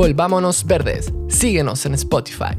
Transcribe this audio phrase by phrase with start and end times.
[0.00, 1.12] Volvámonos Verdes.
[1.28, 2.56] Síguenos en Spotify.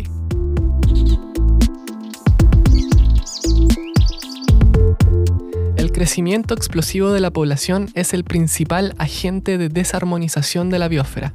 [5.75, 11.33] El crecimiento explosivo de la población es el principal agente de desarmonización de la biosfera.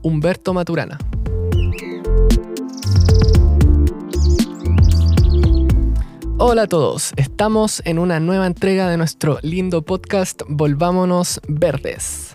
[0.00, 0.96] Humberto Maturana.
[6.38, 12.27] Hola a todos, estamos en una nueva entrega de nuestro lindo podcast Volvámonos Verdes.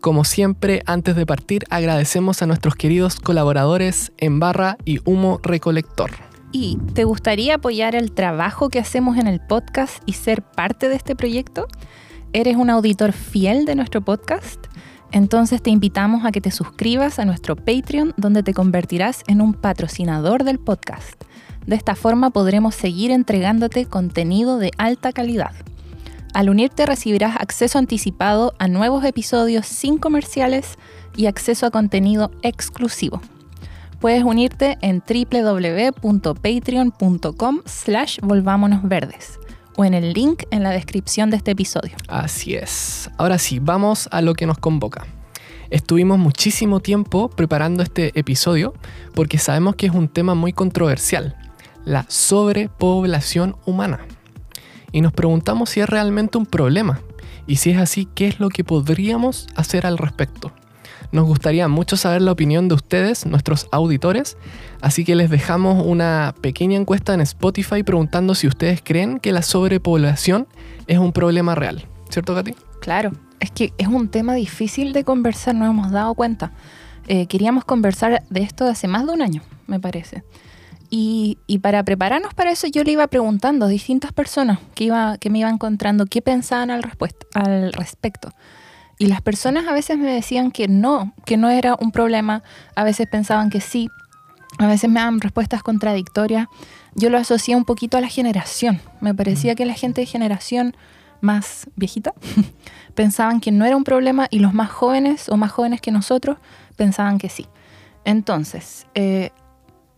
[0.00, 6.12] Como siempre, antes de partir, agradecemos a nuestros queridos colaboradores en Barra y Humo Recolector.
[6.52, 10.94] ¿Y te gustaría apoyar el trabajo que hacemos en el podcast y ser parte de
[10.94, 11.66] este proyecto?
[12.32, 14.66] ¿Eres un auditor fiel de nuestro podcast?
[15.10, 19.52] Entonces te invitamos a que te suscribas a nuestro Patreon donde te convertirás en un
[19.52, 21.24] patrocinador del podcast.
[21.66, 25.52] De esta forma podremos seguir entregándote contenido de alta calidad.
[26.34, 30.78] Al unirte recibirás acceso anticipado a nuevos episodios sin comerciales
[31.16, 33.20] y acceso a contenido exclusivo.
[34.00, 39.40] Puedes unirte en www.patreon.com slash volvámonosverdes
[39.76, 41.96] o en el link en la descripción de este episodio.
[42.06, 43.10] Así es.
[43.16, 45.04] Ahora sí, vamos a lo que nos convoca.
[45.70, 48.72] Estuvimos muchísimo tiempo preparando este episodio
[49.14, 51.36] porque sabemos que es un tema muy controversial
[51.88, 54.00] la sobrepoblación humana.
[54.92, 57.00] Y nos preguntamos si es realmente un problema
[57.46, 60.52] y si es así, ¿qué es lo que podríamos hacer al respecto?
[61.10, 64.36] Nos gustaría mucho saber la opinión de ustedes, nuestros auditores,
[64.82, 69.40] así que les dejamos una pequeña encuesta en Spotify preguntando si ustedes creen que la
[69.40, 70.46] sobrepoblación
[70.86, 71.86] es un problema real.
[72.10, 72.54] ¿Cierto, Katy?
[72.80, 76.52] Claro, es que es un tema difícil de conversar, no hemos dado cuenta.
[77.06, 80.24] Eh, queríamos conversar de esto hace más de un año, me parece.
[80.90, 85.28] Y, para prepararnos para eso yo le iba preguntando a distintas personas que, iba, que
[85.28, 86.82] me iba encontrando qué pensaban al,
[87.34, 88.30] al respecto.
[88.98, 92.42] Y las personas a veces me decían que no, que no era un problema,
[92.74, 93.88] a veces pensaban que sí,
[94.58, 96.48] a veces me daban respuestas contradictorias.
[96.94, 98.80] Yo lo asocié un poquito a la generación.
[99.00, 100.74] Me parecía que la gente de generación
[101.20, 102.14] más viejita
[102.94, 106.38] pensaban que no era un problema y los más jóvenes o más jóvenes que nosotros
[106.76, 107.46] pensaban que sí.
[108.04, 109.30] Entonces, eh,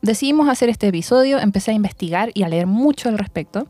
[0.02, 3.66] decidimos hacer este episodio, empecé a investigar y a leer mucho al respecto.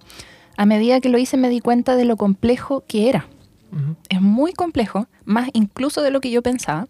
[0.56, 3.26] A medida que lo hice me di cuenta de lo complejo que era.
[4.08, 6.88] Es muy complejo, más incluso de lo que yo pensaba.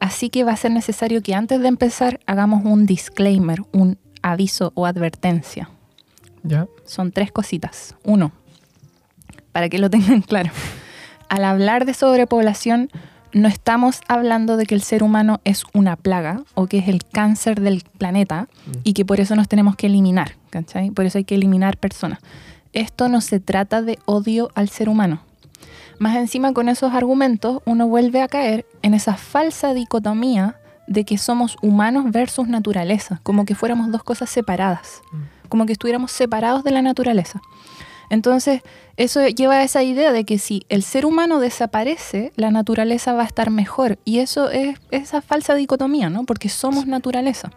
[0.00, 4.72] Así que va a ser necesario que antes de empezar hagamos un disclaimer, un aviso
[4.74, 5.70] o advertencia.
[6.42, 6.68] ¿Ya?
[6.84, 7.96] Son tres cositas.
[8.04, 8.32] Uno,
[9.52, 10.50] para que lo tengan claro.
[11.28, 12.90] Al hablar de sobrepoblación,
[13.32, 17.04] no estamos hablando de que el ser humano es una plaga o que es el
[17.04, 18.70] cáncer del planeta mm.
[18.84, 20.90] y que por eso nos tenemos que eliminar, ¿cachai?
[20.90, 22.18] Por eso hay que eliminar personas.
[22.72, 25.22] Esto no se trata de odio al ser humano.
[25.98, 31.18] Más encima con esos argumentos uno vuelve a caer en esa falsa dicotomía de que
[31.18, 35.48] somos humanos versus naturaleza, como que fuéramos dos cosas separadas, mm.
[35.48, 37.40] como que estuviéramos separados de la naturaleza.
[38.10, 38.62] Entonces,
[38.96, 43.22] eso lleva a esa idea de que si el ser humano desaparece, la naturaleza va
[43.22, 43.98] a estar mejor.
[44.04, 46.24] Y eso es esa falsa dicotomía, ¿no?
[46.24, 47.50] Porque somos naturaleza.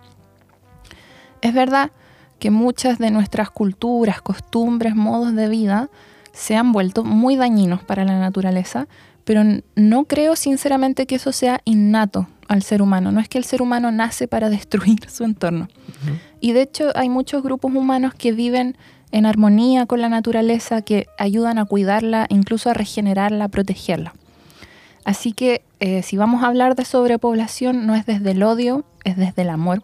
[1.42, 1.92] Es verdad
[2.40, 5.90] que muchas de nuestras culturas, costumbres, modos de vida
[6.34, 8.88] se han vuelto muy dañinos para la naturaleza,
[9.24, 9.42] pero
[9.76, 13.12] no creo sinceramente que eso sea innato al ser humano.
[13.12, 15.68] No es que el ser humano nace para destruir su entorno.
[16.40, 18.78] Y de hecho hay muchos grupos humanos que viven
[19.14, 24.14] en armonía con la naturaleza que ayudan a cuidarla, incluso a regenerarla, a protegerla.
[25.06, 29.16] Así que eh, si vamos a hablar de sobrepoblación, no es desde el odio, es
[29.16, 29.84] desde el amor.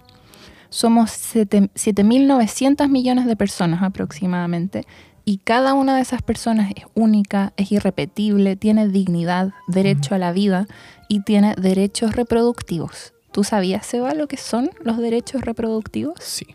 [0.69, 4.85] Somos 7.900 millones de personas aproximadamente
[5.25, 10.31] y cada una de esas personas es única, es irrepetible, tiene dignidad, derecho a la
[10.31, 10.67] vida
[11.07, 13.13] y tiene derechos reproductivos.
[13.31, 16.15] ¿Tú sabías, Seba, lo que son los derechos reproductivos?
[16.19, 16.47] Sí.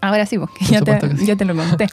[0.00, 1.88] Ahora sí, porque ya te, ya te, lo conté.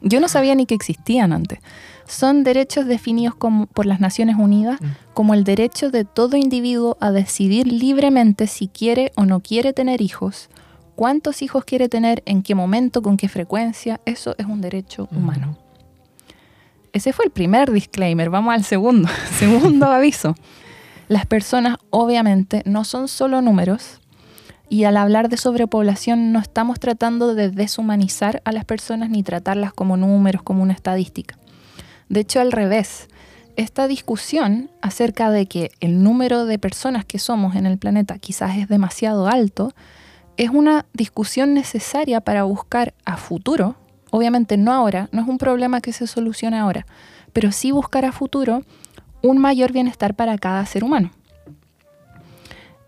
[0.00, 1.58] Yo no sabía ni que existían antes.
[2.06, 4.86] Son derechos definidos como, por las Naciones Unidas mm.
[5.12, 10.00] como el derecho de todo individuo a decidir libremente si quiere o no quiere tener
[10.00, 10.48] hijos,
[10.94, 14.00] cuántos hijos quiere tener, en qué momento, con qué frecuencia.
[14.04, 15.56] Eso es un derecho humano.
[16.92, 18.30] Ese fue el primer disclaimer.
[18.30, 19.08] Vamos al segundo.
[19.38, 20.34] segundo aviso.
[21.08, 24.00] Las personas obviamente no son solo números,
[24.68, 29.72] y al hablar de sobrepoblación no estamos tratando de deshumanizar a las personas ni tratarlas
[29.72, 31.36] como números, como una estadística.
[32.08, 33.08] De hecho, al revés,
[33.56, 38.56] esta discusión acerca de que el número de personas que somos en el planeta quizás
[38.56, 39.72] es demasiado alto,
[40.36, 43.74] es una discusión necesaria para buscar a futuro,
[44.10, 46.86] obviamente no ahora, no es un problema que se solucione ahora,
[47.32, 48.62] pero sí buscar a futuro
[49.22, 51.10] un mayor bienestar para cada ser humano.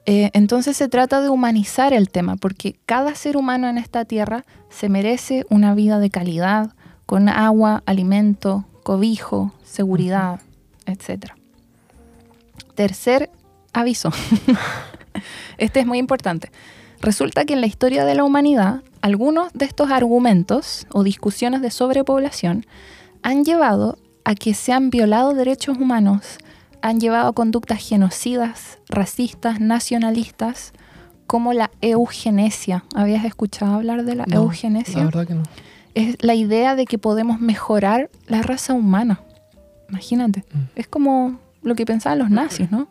[0.06, 4.44] Eh, entonces se trata de humanizar el tema, porque cada ser humano en esta tierra
[4.68, 6.74] se merece una vida de calidad,
[7.06, 10.40] con agua, alimento, cobijo, seguridad,
[10.86, 11.32] etc.
[12.74, 13.30] Tercer
[13.72, 14.10] aviso.
[15.58, 16.50] este es muy importante.
[17.00, 21.70] Resulta que en la historia de la humanidad, algunos de estos argumentos o discusiones de
[21.70, 22.66] sobrepoblación
[23.22, 26.38] han llevado a que se han violado derechos humanos,
[26.82, 30.72] han llevado a conductas genocidas, racistas, nacionalistas,
[31.26, 32.84] como la eugenesia.
[32.94, 34.98] ¿Habías escuchado hablar de la eugenesia?
[34.98, 35.42] La verdad que no.
[35.94, 39.20] Es la idea de que podemos mejorar la raza humana.
[39.88, 40.44] Imagínate.
[40.52, 40.58] Mm.
[40.76, 42.88] Es como lo que pensaban los nazis, ¿no?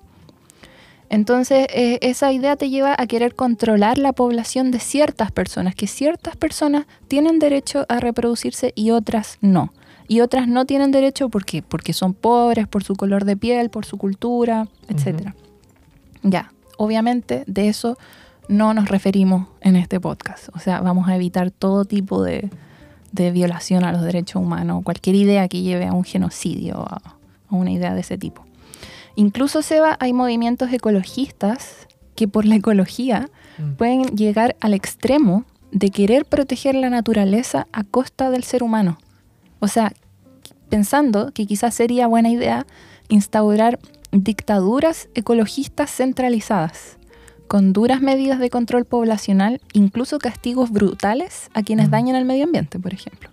[1.10, 5.88] Entonces, eh, esa idea te lleva a querer controlar la población de ciertas personas, que
[5.88, 9.74] ciertas personas tienen derecho a reproducirse y otras no.
[10.10, 13.86] Y otras no tienen derecho porque, porque son pobres, por su color de piel, por
[13.86, 15.30] su cultura, etc.
[16.24, 17.98] Ya, obviamente de eso
[18.50, 20.50] no nos referimos en este podcast.
[20.54, 22.50] O sea, vamos a evitar todo tipo de,
[23.14, 27.02] de violación a los derechos humanos, cualquier idea que lleve a un genocidio, a,
[27.48, 28.44] a una idea de ese tipo.
[29.16, 33.30] Incluso, Seba, hay movimientos ecologistas que por la ecología
[33.60, 33.74] Mm.
[33.74, 38.98] pueden llegar al extremo de querer proteger la naturaleza a costa del ser humano.
[39.60, 39.92] O sea,
[40.70, 42.66] pensando que quizás sería buena idea
[43.10, 43.80] instaurar
[44.12, 46.98] dictaduras ecologistas centralizadas,
[47.48, 52.80] con duras medidas de control poblacional, incluso castigos brutales a quienes dañan al medio ambiente,
[52.80, 53.30] por ejemplo.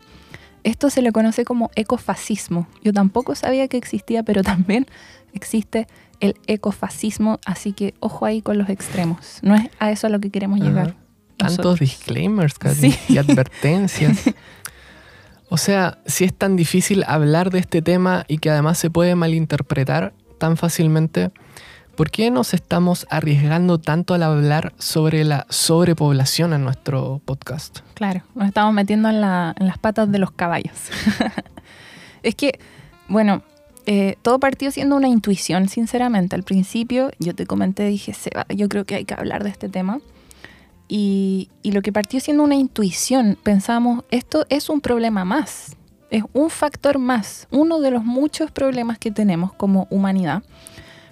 [0.64, 2.66] Esto se le conoce como ecofascismo.
[2.82, 4.86] Yo tampoco sabía que existía, pero también
[5.32, 5.86] existe
[6.20, 9.38] el ecofascismo, así que ojo ahí con los extremos.
[9.42, 10.96] No es a eso a lo que queremos llegar.
[11.36, 12.98] Tantos disclaimers casi, Sí.
[13.14, 14.22] y advertencias.
[15.48, 19.14] O sea, si es tan difícil hablar de este tema y que además se puede
[19.14, 21.30] malinterpretar tan fácilmente,
[21.96, 27.78] ¿por qué nos estamos arriesgando tanto al hablar sobre la sobrepoblación en nuestro podcast?
[27.94, 30.74] Claro, nos estamos metiendo en, la- en las patas de los caballos.
[32.22, 32.58] es que,
[33.08, 33.42] bueno,
[33.86, 36.34] eh, todo partió siendo una intuición, sinceramente.
[36.34, 39.68] Al principio yo te comenté, dije, Seba, yo creo que hay que hablar de este
[39.68, 40.00] tema.
[40.88, 45.76] Y, lo que partió siendo una intuición, pensamos, esto es un problema más,
[46.10, 50.42] es un factor más, uno de los muchos problemas que tenemos como humanidad,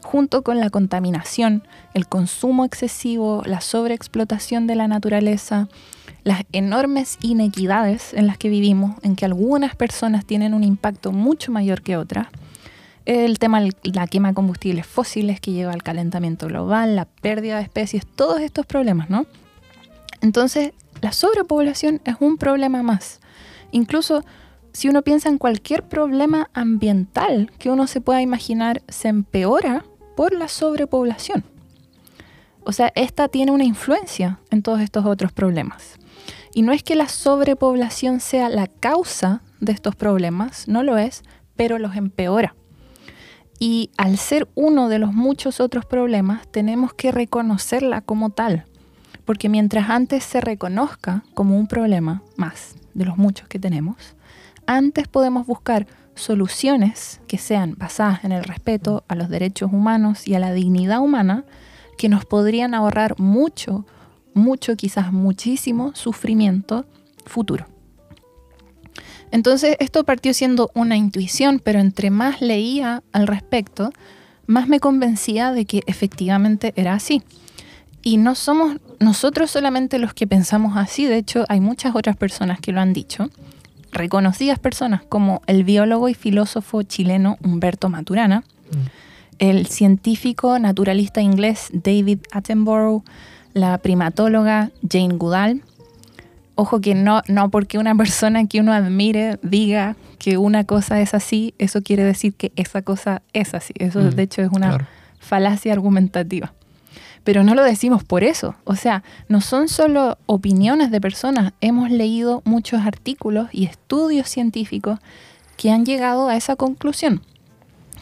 [0.02, 5.68] junto con la contaminación, el consumo excesivo, la sobreexplotación de la naturaleza,
[6.22, 11.50] las enormes inequidades en las que vivimos, en que algunas personas tienen un impacto mucho
[11.50, 12.28] mayor que otras,
[13.06, 17.56] el tema de la quema de combustibles fósiles que lleva al calentamiento global, la pérdida
[17.56, 19.26] de especies, todos estos problemas, ¿no?
[20.24, 20.72] Entonces,
[21.02, 23.20] la sobrepoblación es un problema más.
[23.72, 24.24] Incluso
[24.72, 29.84] si uno piensa en cualquier problema ambiental que uno se pueda imaginar, se empeora
[30.16, 31.44] por la sobrepoblación.
[32.64, 35.96] O sea, esta tiene una influencia en todos estos otros problemas.
[36.54, 41.22] Y no es que la sobrepoblación sea la causa de estos problemas, no lo es,
[41.54, 42.54] pero los empeora.
[43.58, 48.64] Y al ser uno de los muchos otros problemas, tenemos que reconocerla como tal.
[49.24, 54.14] Porque mientras antes se reconozca como un problema más de los muchos que tenemos,
[54.66, 60.34] antes podemos buscar soluciones que sean basadas en el respeto a los derechos humanos y
[60.34, 61.44] a la dignidad humana
[61.98, 63.86] que nos podrían ahorrar mucho,
[64.32, 66.86] mucho, quizás muchísimo sufrimiento
[67.26, 67.66] futuro.
[69.30, 73.92] Entonces esto partió siendo una intuición, pero entre más leía al respecto,
[74.46, 77.22] más me convencía de que efectivamente era así.
[78.04, 82.60] Y no somos nosotros solamente los que pensamos así, de hecho hay muchas otras personas
[82.60, 83.30] que lo han dicho,
[83.92, 88.44] reconocidas personas como el biólogo y filósofo chileno Humberto Maturana,
[89.38, 93.02] el científico naturalista inglés David Attenborough,
[93.54, 95.62] la primatóloga Jane Goodall.
[96.56, 101.14] Ojo que no, no porque una persona que uno admire diga que una cosa es
[101.14, 103.74] así, eso quiere decir que esa cosa es así.
[103.78, 104.86] Eso Mm, de hecho es una claro.
[105.18, 106.52] falacia argumentativa.
[107.24, 108.54] Pero no lo decimos por eso.
[108.64, 111.54] O sea, no son solo opiniones de personas.
[111.60, 115.00] Hemos leído muchos artículos y estudios científicos
[115.56, 117.22] que han llegado a esa conclusión.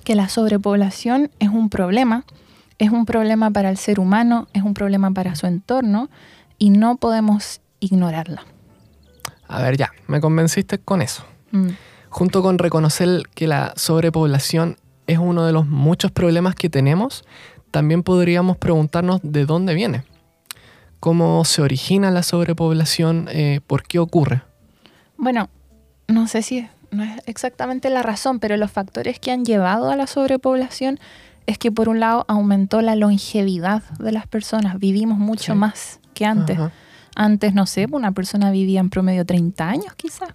[0.05, 2.25] Que la sobrepoblación es un problema,
[2.79, 6.11] es un problema para el ser humano, es un problema para su entorno
[6.59, 8.45] y no podemos ignorarla.
[9.47, 11.25] A ver, ya, me convenciste con eso.
[11.53, 11.69] Mm,
[12.09, 14.77] Junto con reconocer que la sobrepoblación
[15.07, 17.25] es uno de los muchos problemas que tenemos,
[17.73, 20.05] también podríamos preguntarnos de dónde viene.
[21.01, 23.29] ¿Cómo se origina la sobrepoblación?
[23.33, 24.43] Eh, ¿Por qué ocurre?
[25.17, 25.49] Bueno,
[26.07, 29.97] no sé si no es exactamente la razón, pero los factores que han llevado a
[29.97, 31.01] la sobrepoblación
[31.47, 35.59] es que por un lado aumentó la longevidad de las personas, vivimos mucho Sí.
[35.59, 36.57] más que antes.
[36.59, 36.71] Ajá.
[37.17, 40.31] Antes, no sé, una persona vivía en promedio 30 años quizás,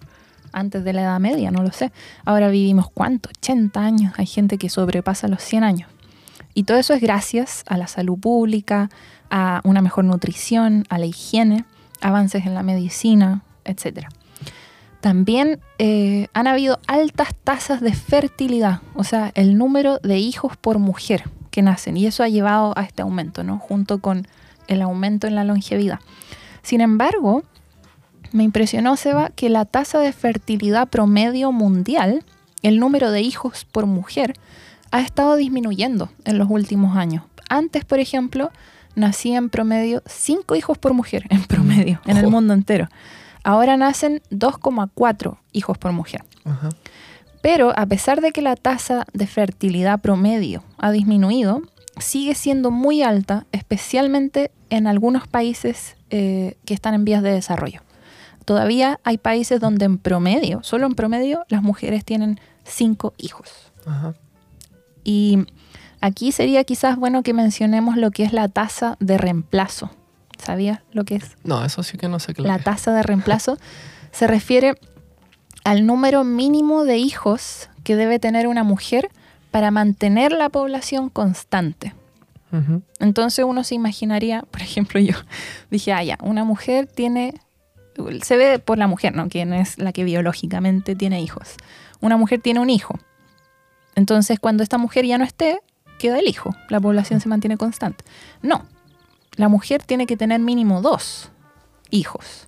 [0.52, 1.92] antes de la Edad Media, no lo sé.
[2.24, 5.88] Ahora vivimos cuánto, 80 años, hay gente que sobrepasa los 100 años.
[6.58, 8.90] Y todo eso es gracias a la salud pública,
[9.30, 11.64] a una mejor nutrición, a la higiene,
[12.00, 14.08] avances en la medicina, etc.
[15.00, 20.80] También eh, han habido altas tasas de fertilidad, o sea, el número de hijos por
[20.80, 23.60] mujer que nacen, y eso ha llevado a este aumento, ¿no?
[23.60, 24.26] Junto con
[24.66, 26.00] el aumento en la longevidad.
[26.62, 27.44] Sin embargo,
[28.32, 32.24] me impresionó, Seba, que la tasa de fertilidad promedio mundial,
[32.62, 34.34] el número de hijos por mujer,
[34.90, 37.24] ha estado disminuyendo en los últimos años.
[37.48, 38.50] Antes, por ejemplo,
[38.94, 42.88] nacían en promedio 5 hijos por mujer, en promedio, en el mundo entero.
[43.44, 46.24] Ahora nacen 2,4 hijos por mujer.
[46.44, 46.70] Ajá.
[47.40, 51.62] Pero a pesar de que la tasa de fertilidad promedio ha disminuido,
[51.98, 57.82] sigue siendo muy alta, especialmente en algunos países eh, que están en vías de desarrollo.
[58.44, 63.72] Todavía hay países donde en promedio, solo en promedio, las mujeres tienen cinco hijos.
[63.86, 64.14] Ajá.
[65.08, 65.46] Y
[66.02, 69.90] aquí sería quizás bueno que mencionemos lo que es la tasa de reemplazo.
[70.36, 73.56] ¿Sabías lo que es No, eso sí que no sé qué la tasa de reemplazo
[74.12, 74.74] se refiere
[75.64, 79.08] al número mínimo de hijos que debe tener una mujer
[79.50, 81.94] para mantener la población constante.
[82.98, 85.14] Entonces uno se imaginaría, por ejemplo, yo
[85.70, 87.32] dije, ah, ya, una mujer tiene,
[88.22, 89.30] se ve por la mujer, ¿no?
[89.30, 91.56] Quien es la que biológicamente tiene hijos.
[92.00, 92.98] Una mujer tiene un hijo.
[93.98, 95.58] Entonces cuando esta mujer ya no esté,
[95.98, 96.54] queda el hijo.
[96.68, 98.04] La población se mantiene constante.
[98.42, 98.64] No,
[99.34, 101.32] la mujer tiene que tener mínimo dos
[101.90, 102.46] hijos.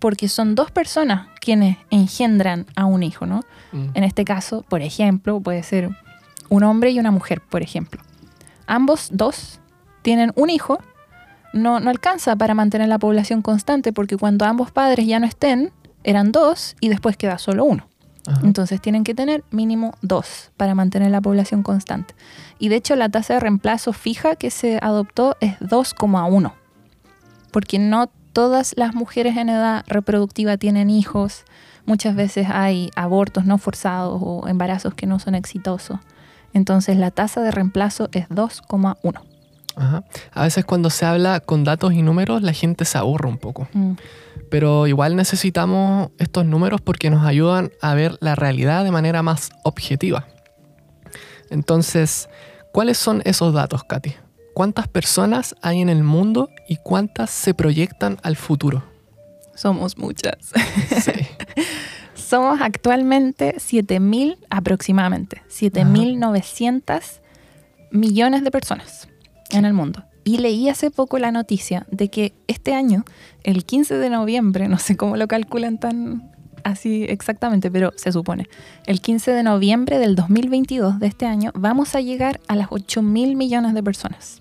[0.00, 3.42] Porque son dos personas quienes engendran a un hijo, ¿no?
[3.70, 3.90] Mm.
[3.94, 5.90] En este caso, por ejemplo, puede ser
[6.48, 8.02] un hombre y una mujer, por ejemplo.
[8.66, 9.60] Ambos dos
[10.02, 10.80] tienen un hijo,
[11.52, 15.72] no, no alcanza para mantener la población constante porque cuando ambos padres ya no estén,
[16.02, 17.89] eran dos y después queda solo uno.
[18.26, 18.40] Ajá.
[18.44, 22.14] Entonces tienen que tener mínimo dos para mantener la población constante.
[22.58, 26.52] Y de hecho la tasa de reemplazo fija que se adoptó es 2,1.
[27.50, 31.44] Porque no todas las mujeres en edad reproductiva tienen hijos.
[31.86, 35.98] Muchas veces hay abortos no forzados o embarazos que no son exitosos.
[36.52, 39.22] Entonces la tasa de reemplazo es 2,1.
[39.76, 40.04] Ajá.
[40.32, 43.68] A veces cuando se habla con datos y números, la gente se aburre un poco.
[43.72, 43.92] Mm.
[44.50, 49.50] Pero igual necesitamos estos números porque nos ayudan a ver la realidad de manera más
[49.62, 50.26] objetiva.
[51.50, 52.28] Entonces,
[52.72, 54.14] ¿cuáles son esos datos, Katy?
[54.54, 58.84] ¿Cuántas personas hay en el mundo y cuántas se proyectan al futuro?
[59.54, 60.52] Somos muchas.
[61.02, 61.12] Sí.
[62.14, 67.20] Somos actualmente 7.000 aproximadamente, 7.900
[67.90, 69.08] millones de personas
[69.50, 70.04] en el mundo.
[70.24, 73.04] Y leí hace poco la noticia de que este año,
[73.42, 76.30] el 15 de noviembre, no sé cómo lo calculan tan
[76.64, 78.48] así exactamente, pero se supone,
[78.86, 83.36] el 15 de noviembre del 2022 de este año, vamos a llegar a las 8.000
[83.36, 84.40] millones de personas.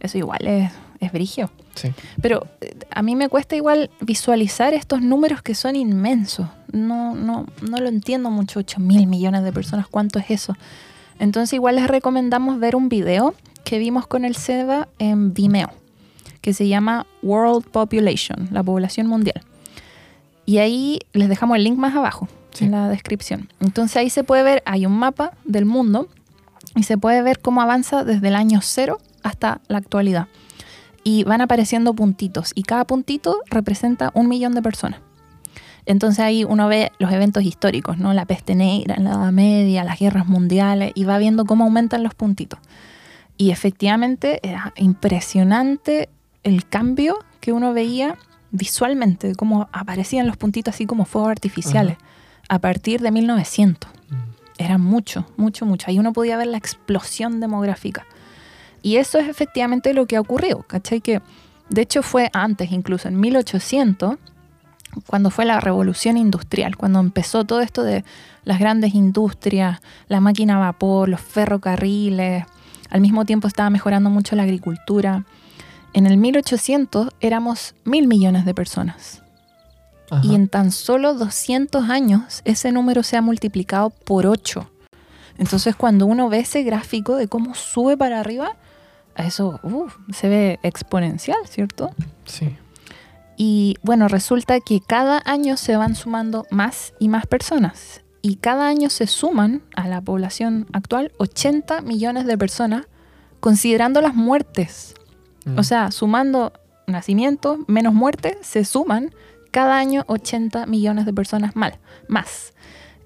[0.00, 1.50] Eso igual es, es brigio.
[1.74, 1.92] Sí.
[2.22, 6.48] Pero eh, a mí me cuesta igual visualizar estos números que son inmensos.
[6.72, 10.56] No, no, no lo entiendo mucho, 8 mil millones de personas, ¿cuánto es eso?
[11.18, 13.34] Entonces igual les recomendamos ver un video
[13.66, 15.72] que vimos con el SEBA en Vimeo,
[16.40, 19.42] que se llama World Population, la población mundial.
[20.44, 22.66] Y ahí les dejamos el link más abajo, Sí.
[22.66, 23.48] en la descripción.
[23.60, 26.06] Entonces ahí se puede ver, hay un mapa del mundo
[26.76, 30.28] y se puede ver cómo avanza desde el año cero hasta la actualidad
[31.02, 35.00] y van apareciendo puntitos y cada puntito representa un millón de personas.
[35.86, 38.14] Entonces ahí uno ve los eventos históricos, ¿no?
[38.14, 42.14] La peste negra la Edad Media, las guerras mundiales y va viendo cómo aumentan los
[42.14, 42.60] puntitos.
[43.36, 46.08] Y efectivamente era impresionante
[46.42, 48.16] el cambio que uno veía
[48.50, 51.98] visualmente, cómo aparecían los puntitos así como fuegos artificiales
[52.48, 53.90] a partir de 1900.
[54.58, 55.86] Era mucho, mucho, mucho.
[55.88, 58.06] Ahí uno podía ver la explosión demográfica.
[58.82, 61.00] Y eso es efectivamente lo que ha ocurrido, ¿cachai?
[61.00, 61.20] Que
[61.68, 64.16] de hecho fue antes, incluso en 1800,
[65.06, 68.04] cuando fue la revolución industrial, cuando empezó todo esto de
[68.44, 72.44] las grandes industrias, la máquina a vapor, los ferrocarriles,
[72.90, 75.24] al mismo tiempo estaba mejorando mucho la agricultura.
[75.92, 79.22] En el 1800 éramos mil millones de personas.
[80.10, 80.22] Ajá.
[80.24, 84.70] Y en tan solo 200 años ese número se ha multiplicado por 8.
[85.38, 88.56] Entonces cuando uno ve ese gráfico de cómo sube para arriba,
[89.16, 89.60] eso
[90.12, 91.90] se ve exponencial, ¿cierto?
[92.24, 92.56] Sí.
[93.36, 98.02] Y bueno, resulta que cada año se van sumando más y más personas.
[98.26, 102.86] Y cada año se suman a la población actual 80 millones de personas,
[103.38, 104.94] considerando las muertes.
[105.44, 105.56] Mm.
[105.56, 106.52] O sea, sumando
[106.88, 109.14] nacimientos menos muertes, se suman
[109.52, 111.78] cada año 80 millones de personas mal,
[112.08, 112.52] más.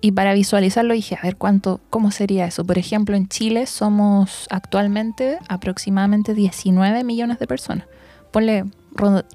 [0.01, 2.65] Y para visualizarlo dije, a ver cuánto, cómo sería eso.
[2.65, 7.85] Por ejemplo, en Chile somos actualmente aproximadamente 19 millones de personas.
[8.33, 8.65] Ponle,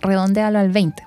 [0.01, 1.03] redondealo al 20.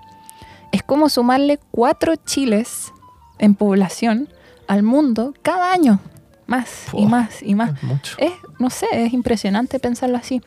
[0.71, 2.93] Es como sumarle cuatro chiles
[3.41, 4.29] en población
[4.69, 6.01] al mundo cada año.
[6.47, 8.17] Más y más y más Es mucho.
[8.19, 10.41] es, no sé, es impresionante pensarlo así.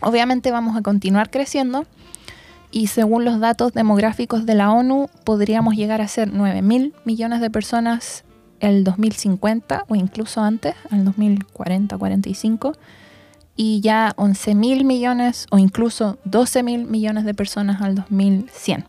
[0.00, 1.86] Obviamente vamos a continuar creciendo
[2.70, 7.40] y según los datos demográficos de la ONU podríamos llegar a ser 9 mil millones
[7.40, 8.24] de personas
[8.60, 12.72] el 2050 o incluso antes, el 2040, 45
[13.56, 18.84] y ya 11 mil millones o incluso 12 mil millones de personas al 2100.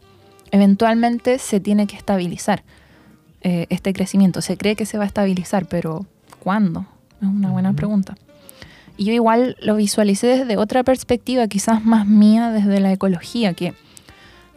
[0.52, 2.64] Eventualmente se tiene que estabilizar
[3.48, 4.42] eh, este crecimiento.
[4.42, 6.08] Se cree que se va a estabilizar, pero
[6.40, 6.88] ¿cuándo?
[7.22, 8.18] Es una buena pregunta.
[8.98, 13.76] Y yo igual lo visualicé desde otra perspectiva, quizás más mía, desde la ecología, que,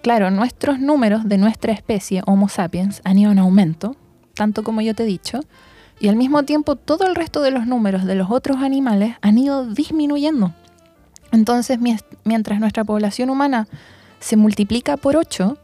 [0.00, 3.94] claro, nuestros números de nuestra especie, Homo sapiens, han ido en aumento,
[4.32, 5.40] tanto como yo te he dicho,
[6.00, 9.36] y al mismo tiempo todo el resto de los números de los otros animales han
[9.36, 10.54] ido disminuyendo.
[11.30, 11.78] Entonces,
[12.24, 13.68] mientras nuestra población humana
[14.18, 15.58] se multiplica por 8,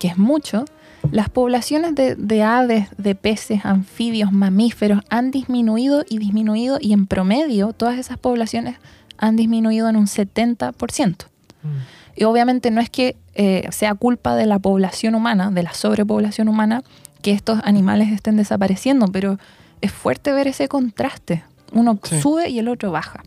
[0.00, 0.64] que es mucho,
[1.10, 7.06] las poblaciones de, de aves, de peces, anfibios, mamíferos han disminuido y disminuido y en
[7.06, 8.76] promedio todas esas poblaciones
[9.18, 11.16] han disminuido en un 70%.
[11.62, 11.68] Mm.
[12.16, 16.48] Y obviamente no es que eh, sea culpa de la población humana, de la sobrepoblación
[16.48, 16.82] humana,
[17.22, 19.38] que estos animales estén desapareciendo, pero
[19.80, 21.44] es fuerte ver ese contraste.
[21.72, 22.20] Uno Sí.
[22.20, 23.22] sube y el otro baja.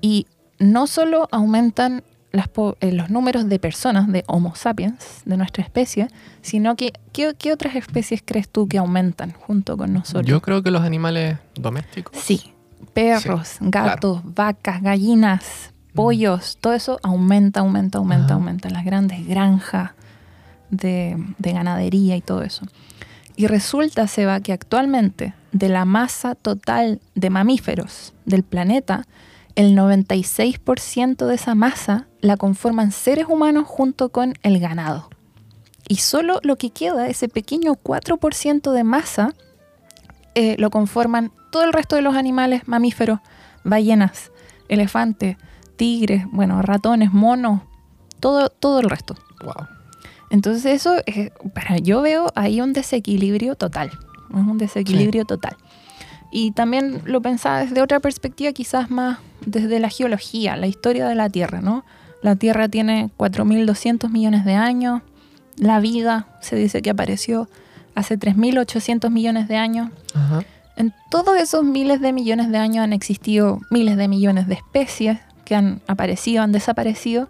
[0.00, 0.26] Y
[0.58, 2.48] no solo aumentan las
[2.80, 6.08] eh, los números de personas, de Homo sapiens, de nuestra especie,
[6.40, 10.26] sino que ¿qué, qué otras especies crees tú que aumentan junto con nosotros?
[10.26, 12.16] Yo creo que los animales domésticos.
[12.18, 12.52] Sí,
[12.94, 18.70] perros, Sí, gatos, vacas, gallinas, pollos, todo eso aumenta, aumenta, aumenta, aumenta.
[18.70, 19.90] Las grandes granjas
[20.70, 22.66] de, de ganadería y todo eso.
[23.36, 29.06] Y resulta, Seba, que actualmente de la masa total de mamíferos del planeta,
[29.54, 35.10] el 96% de esa masa la conforman seres humanos junto con el ganado.
[35.88, 39.34] Y solo lo que queda, ese pequeño 4% de masa,
[40.34, 43.20] eh, lo conforman todo el resto de los animales mamíferos,
[43.64, 44.32] ballenas,
[44.68, 45.36] elefantes,
[45.76, 47.60] tigres, bueno, ratones, monos,
[48.20, 49.16] todo, todo el resto.
[49.44, 49.66] Wow.
[50.30, 50.94] Entonces eso,
[51.52, 53.90] para yo veo ahí un desequilibrio total,
[54.30, 55.56] es un desequilibrio total.
[56.32, 61.14] Y también lo pensaba desde otra perspectiva, quizás más desde la geología, la historia de
[61.14, 61.84] la Tierra, ¿no?
[62.22, 65.02] La Tierra tiene 4.200 millones de años,
[65.56, 67.48] la vida se dice que apareció
[67.94, 69.90] hace 3.800 millones de años.
[70.14, 70.42] Ajá.
[70.76, 75.18] En todos esos miles de millones de años han existido miles de millones de especies
[75.44, 77.28] que han aparecido, han desaparecido.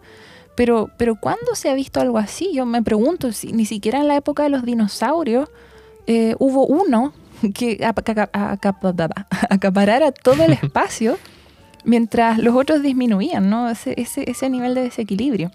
[0.55, 2.53] Pero, pero ¿cuándo se ha visto algo así?
[2.53, 5.49] Yo me pregunto, si ni siquiera en la época de los dinosaurios
[6.07, 7.12] eh, hubo uno
[7.55, 11.19] que aca- aca- acaparara todo el espacio
[11.85, 13.69] mientras los otros disminuían, ¿no?
[13.69, 15.51] Ese, ese, ese nivel de desequilibrio.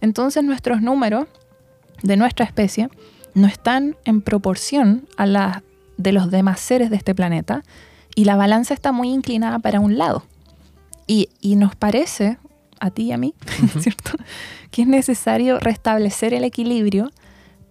[0.00, 1.26] Entonces nuestros números
[2.02, 2.88] de nuestra especie
[3.34, 5.62] no están en proporción a la
[5.98, 7.62] de los demás seres de este planeta
[8.14, 10.24] y la balanza está muy inclinada para un lado.
[11.06, 12.38] Y, y nos parece,
[12.80, 13.34] a ti y a mí,
[13.80, 14.12] ¿cierto?
[14.70, 17.10] Que es necesario restablecer el equilibrio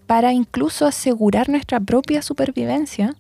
[0.05, 3.15] para incluso asegurar nuestra propia supervivencia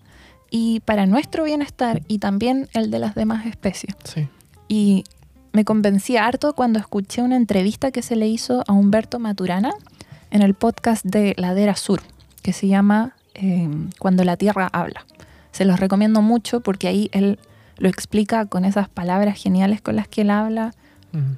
[0.49, 3.95] y para nuestro bienestar y también el de las demás especies.
[4.03, 4.27] Sí.
[4.67, 5.03] Y
[5.51, 9.71] me convencí harto cuando escuché una entrevista que se le hizo a Humberto Maturana
[10.31, 12.01] en el podcast de Ladera Sur,
[12.43, 13.67] que se llama eh,
[13.99, 15.05] Cuando la Tierra habla.
[15.51, 17.39] Se los recomiendo mucho porque ahí él
[17.77, 20.73] lo explica con esas palabras geniales con las que él habla,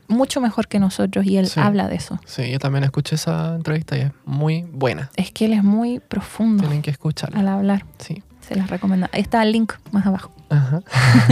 [0.09, 1.59] mucho mejor que nosotros y él Sí.
[1.61, 2.19] habla de eso.
[2.25, 5.09] Sí, yo también escuché esa entrevista y es muy buena.
[5.15, 7.39] Es que él es muy profundo Tienen que escucharla.
[7.39, 7.85] al hablar.
[7.99, 8.21] Sí.
[8.47, 9.07] Se las recomiendo.
[9.11, 10.31] Ahí está el link más abajo.
[10.49, 10.81] Ajá.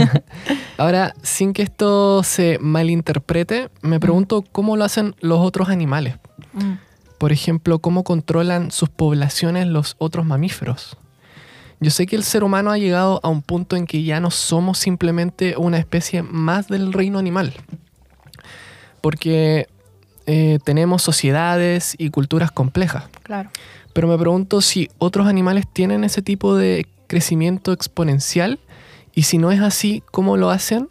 [0.78, 6.16] Ahora, sin que esto se malinterprete, me pregunto cómo lo hacen los otros animales.
[7.18, 10.96] Por ejemplo, cómo controlan sus poblaciones los otros mamíferos.
[11.80, 14.30] Yo sé que el ser humano ha llegado a un punto en que ya no
[14.30, 17.54] somos simplemente una especie más del reino animal.
[19.00, 19.66] Porque
[20.26, 23.04] eh, tenemos sociedades y culturas complejas.
[23.22, 23.50] Claro.
[23.92, 28.60] Pero me pregunto si otros animales tienen ese tipo de crecimiento exponencial
[29.14, 30.88] y si no es así, ¿cómo lo hacen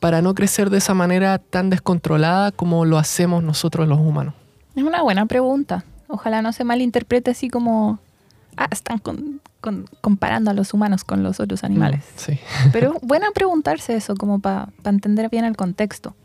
[0.00, 4.34] para no crecer de esa manera tan descontrolada como lo hacemos nosotros los humanos?
[4.74, 5.84] Es una buena pregunta.
[6.08, 8.00] Ojalá no se malinterprete así como,
[8.56, 12.00] ah, están con- con- comparando a los humanos con los otros animales.
[12.00, 12.38] Mm, Sí.
[12.72, 16.16] Pero bueno preguntarse eso, como para entender bien el contexto.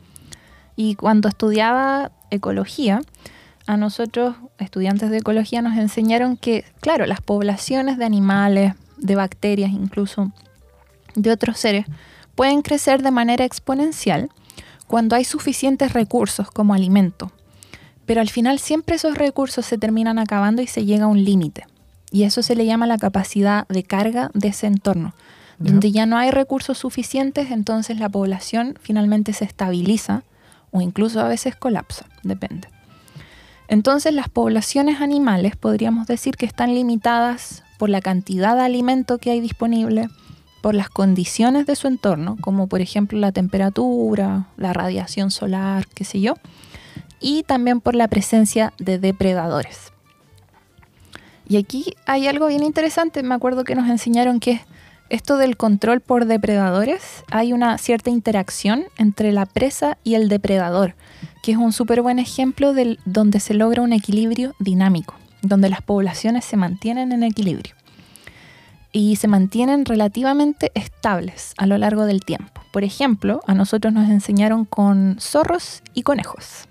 [0.74, 3.00] Y cuando estudiaba ecología,
[3.66, 9.70] a nosotros, estudiantes de ecología, nos enseñaron que, claro, las poblaciones de animales, de bacterias,
[9.70, 10.32] incluso
[11.14, 11.86] de otros seres,
[12.34, 14.30] pueden crecer de manera exponencial
[14.86, 17.32] cuando hay suficientes recursos como alimento.
[18.06, 21.66] Pero al final siempre esos recursos se terminan acabando y se llega a un límite.
[22.10, 25.14] Y eso se le llama la capacidad de carga de ese entorno.
[25.58, 30.24] Donde ya no hay recursos suficientes, entonces la población finalmente se estabiliza
[30.70, 32.68] o incluso a veces colapsa, depende.
[33.68, 39.30] Entonces las poblaciones animales podríamos decir que están limitadas por la cantidad de alimento que
[39.30, 40.10] hay disponible,
[40.60, 46.04] por las condiciones de su entorno, como por ejemplo la temperatura, la radiación solar, qué
[46.04, 46.34] sé yo,
[47.20, 49.92] y también por la presencia de depredadores.
[51.48, 54.60] Y aquí hay algo bien interesante, me acuerdo que nos enseñaron que
[55.08, 60.96] esto del control por depredadores, hay una cierta interacción entre la presa y el depredador,
[61.42, 65.82] que es un súper buen ejemplo del, donde se logra un equilibrio dinámico, donde las
[65.82, 67.74] poblaciones se mantienen en equilibrio
[68.92, 72.60] y se mantienen relativamente estables a lo largo del tiempo.
[72.72, 76.66] Por ejemplo, a nosotros nos enseñaron con zorros y conejos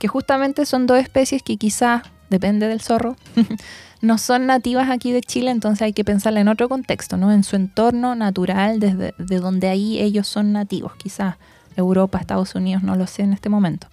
[0.00, 3.16] que justamente son dos especies que quizás, depende del zorro,
[4.00, 7.30] no son nativas aquí de Chile, entonces hay que pensarla en otro contexto, ¿no?
[7.30, 11.36] En su entorno natural, desde de donde ahí ellos son nativos, quizás
[11.76, 13.88] Europa, Estados Unidos, no lo sé en este momento.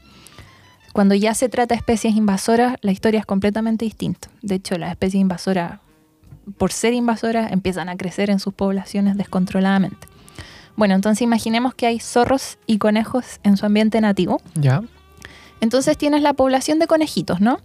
[0.97, 4.29] Cuando ya se trata de especies invasoras, la historia es completamente distinta.
[4.41, 5.79] De hecho, las especies invasoras,
[6.57, 10.07] por ser invasoras, empiezan a crecer en sus poblaciones descontroladamente.
[10.75, 14.41] Bueno, entonces imaginemos que hay zorros y conejos en su ambiente nativo.
[14.55, 14.81] Ya.
[15.61, 17.59] Entonces tienes la población de conejitos, ¿no?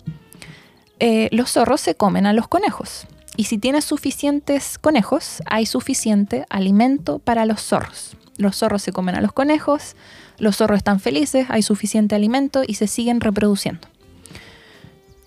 [0.98, 3.06] Eh, los zorros se comen a los conejos.
[3.38, 8.14] Y si tienes suficientes conejos, hay suficiente alimento para los zorros.
[8.36, 9.96] Los zorros se comen a los conejos,
[10.38, 13.88] los zorros están felices, hay suficiente alimento y se siguen reproduciendo.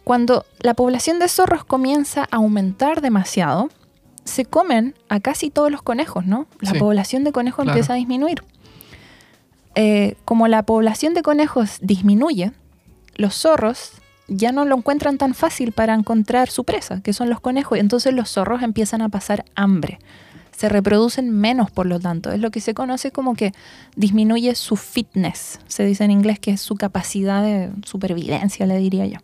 [0.03, 3.69] Cuando la población de zorros comienza a aumentar demasiado,
[4.23, 6.47] se comen a casi todos los conejos, ¿no?
[6.59, 6.79] La Sí.
[6.79, 7.71] población de conejos Claro.
[7.77, 8.43] empieza a disminuir.
[9.75, 12.51] Eh, como la población de conejos disminuye,
[13.15, 13.93] los zorros
[14.27, 17.77] ya no lo encuentran tan fácil para encontrar su presa, que son los conejos.
[17.77, 19.99] Entonces los zorros empiezan a pasar hambre.
[20.55, 22.31] Se reproducen menos, por lo tanto.
[22.31, 23.53] Es lo que se conoce como que
[23.95, 25.59] disminuye su fitness.
[25.67, 29.19] Se dice en inglés que es su capacidad de supervivencia, le diría yo.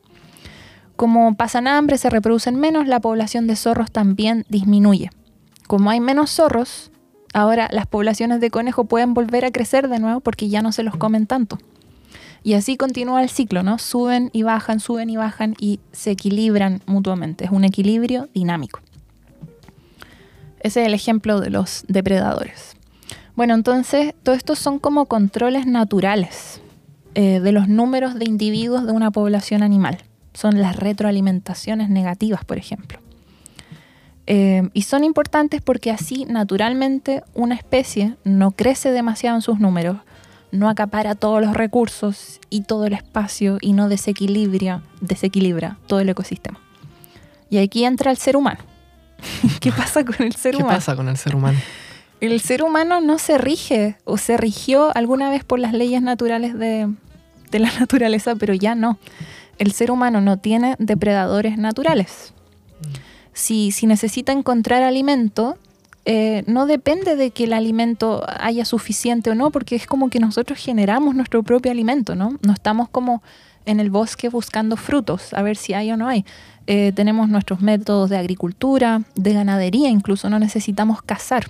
[0.98, 5.10] Como pasan hambre, se reproducen menos, la población de zorros también disminuye.
[5.67, 6.91] Como hay menos zorros,
[7.34, 10.84] ahora las poblaciones de conejo pueden volver a crecer de nuevo porque ya no se
[10.84, 11.58] los comen tanto.
[12.44, 13.78] Y así continúa el ciclo, ¿no?
[13.78, 17.46] Suben y bajan, suben y bajan y se equilibran mutuamente.
[17.46, 18.82] Es un equilibrio dinámico.
[20.62, 22.76] Ese es el ejemplo de los depredadores.
[23.36, 26.62] Bueno, entonces, todo esto son como controles naturales
[27.15, 29.97] eh, de los números de individuos de una población animal.
[30.34, 33.00] Son las retroalimentaciones negativas, por ejemplo.
[34.28, 39.97] Eh, y son importantes porque así, naturalmente, una especie no crece demasiado en sus números,
[40.52, 46.10] no acapara todos los recursos y todo el espacio y no desequilibra, desequilibra todo el
[46.10, 46.60] ecosistema.
[47.50, 48.60] Y aquí entra el ser humano.
[49.60, 50.77] ¿Qué pasa con el ser ¿Qué humano?
[50.77, 51.60] pasa con el ser humano?
[52.19, 56.57] El ser humano no se rige o se rigió alguna vez por las leyes naturales
[56.57, 56.88] de,
[57.49, 58.97] de la naturaleza, pero ya no.
[59.57, 62.34] El ser humano no tiene depredadores naturales.
[63.34, 65.57] Si, si necesita encontrar alimento,
[66.05, 70.19] eh, no depende de que el alimento haya suficiente o no, porque es como que
[70.19, 72.39] nosotros generamos nuestro propio alimento, ¿no?
[72.41, 73.21] No estamos como
[73.65, 76.25] en el bosque buscando frutos, a ver si hay o no hay.
[76.67, 81.47] Eh, tenemos nuestros métodos de agricultura, de ganadería, incluso no necesitamos cazar.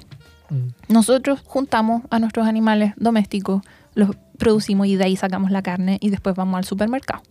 [0.50, 0.94] Mm.
[0.94, 3.62] Nosotros juntamos a nuestros animales domésticos,
[3.94, 7.22] los producimos y de ahí sacamos la carne y después vamos al supermercado.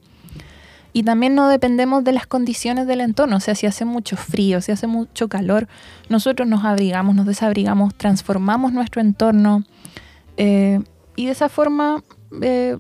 [0.93, 4.61] Y también no dependemos de las condiciones del entorno, o sea, si hace mucho frío,
[4.61, 5.69] si hace mucho calor,
[6.09, 9.65] nosotros nos abrigamos, nos desabrigamos, transformamos nuestro entorno
[10.37, 10.81] eh,
[11.15, 12.03] y de esa forma,
[12.43, 12.77] eh,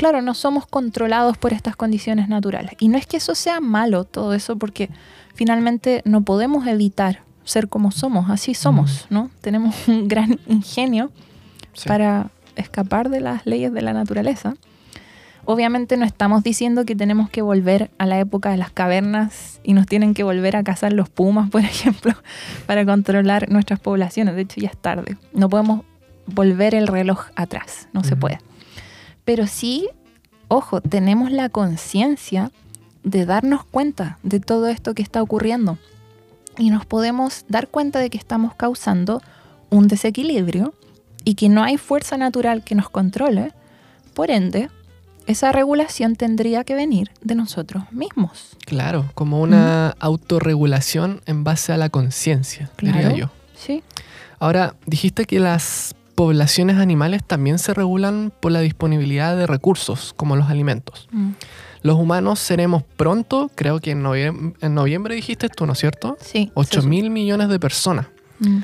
[0.00, 2.72] claro, no somos controlados por estas condiciones naturales.
[2.78, 4.88] Y no es que eso sea malo, todo eso, porque
[5.34, 9.30] finalmente no podemos evitar ser como somos, así somos, ¿no?
[9.42, 11.10] Tenemos un gran ingenio
[11.74, 11.86] Sí.
[11.86, 14.54] para escapar de las leyes de la naturaleza.
[15.44, 19.74] Obviamente no estamos diciendo que tenemos que volver a la época de las cavernas y
[19.74, 22.12] nos tienen que volver a cazar los pumas, por ejemplo,
[22.66, 24.34] para controlar nuestras poblaciones.
[24.34, 25.18] De hecho, ya es tarde.
[25.34, 25.82] No podemos
[26.26, 28.38] volver el reloj atrás, no se puede.
[29.24, 29.88] Pero sí,
[30.48, 32.50] ojo, tenemos la conciencia
[33.02, 35.78] de darnos cuenta de todo esto que está ocurriendo
[36.58, 39.22] y nos podemos dar cuenta de que estamos causando
[39.70, 40.74] un desequilibrio
[41.24, 43.52] y que no hay fuerza natural que nos controle,
[44.14, 44.68] por ende,
[45.26, 48.56] esa regulación tendría que venir de nosotros mismos.
[48.66, 53.16] Claro, como una autorregulación en base a la conciencia, diría Claro.
[53.16, 53.30] yo.
[53.54, 53.82] Sí,
[54.40, 60.36] Ahora, dijiste que las poblaciones animales también se regulan por la disponibilidad de recursos, como
[60.36, 61.08] los alimentos.
[61.12, 61.30] Mm.
[61.80, 66.18] Los humanos seremos pronto, creo que en noviembre, en noviembre dijiste tú, ¿no es cierto?
[66.20, 66.52] sí.
[66.52, 68.08] 8 mil millones de personas.
[68.38, 68.58] Mm.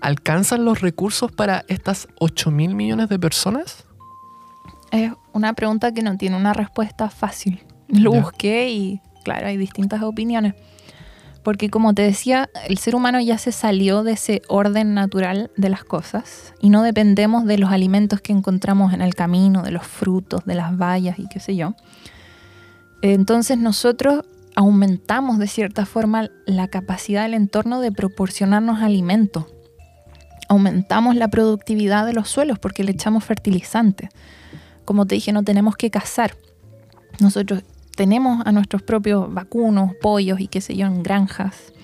[0.00, 3.86] ¿Alcanzan los recursos para estas 8 mil millones de personas?
[4.92, 7.60] Es una pregunta que no tiene una respuesta fácil.
[7.88, 8.20] Lo Ya.
[8.20, 10.54] busqué y, claro, hay distintas opiniones.
[11.42, 15.70] Porque como te decía, el ser humano ya se salió de ese orden natural de
[15.70, 19.86] las cosas y no dependemos de los alimentos que encontramos en el camino, de los
[19.86, 21.74] frutos, de las bayas y qué sé yo.
[23.02, 24.24] Entonces nosotros
[24.54, 29.46] aumentamos de cierta forma la capacidad del entorno de proporcionarnos alimento.
[30.48, 34.10] Aumentamos la productividad de los suelos porque le echamos fertilizantes
[34.90, 36.36] como te dije, no tenemos que cazar.
[37.20, 37.62] Nosotros
[38.00, 41.74] tenemos a nuestros propios vacunos, pollos y qué sé yo, en granjas.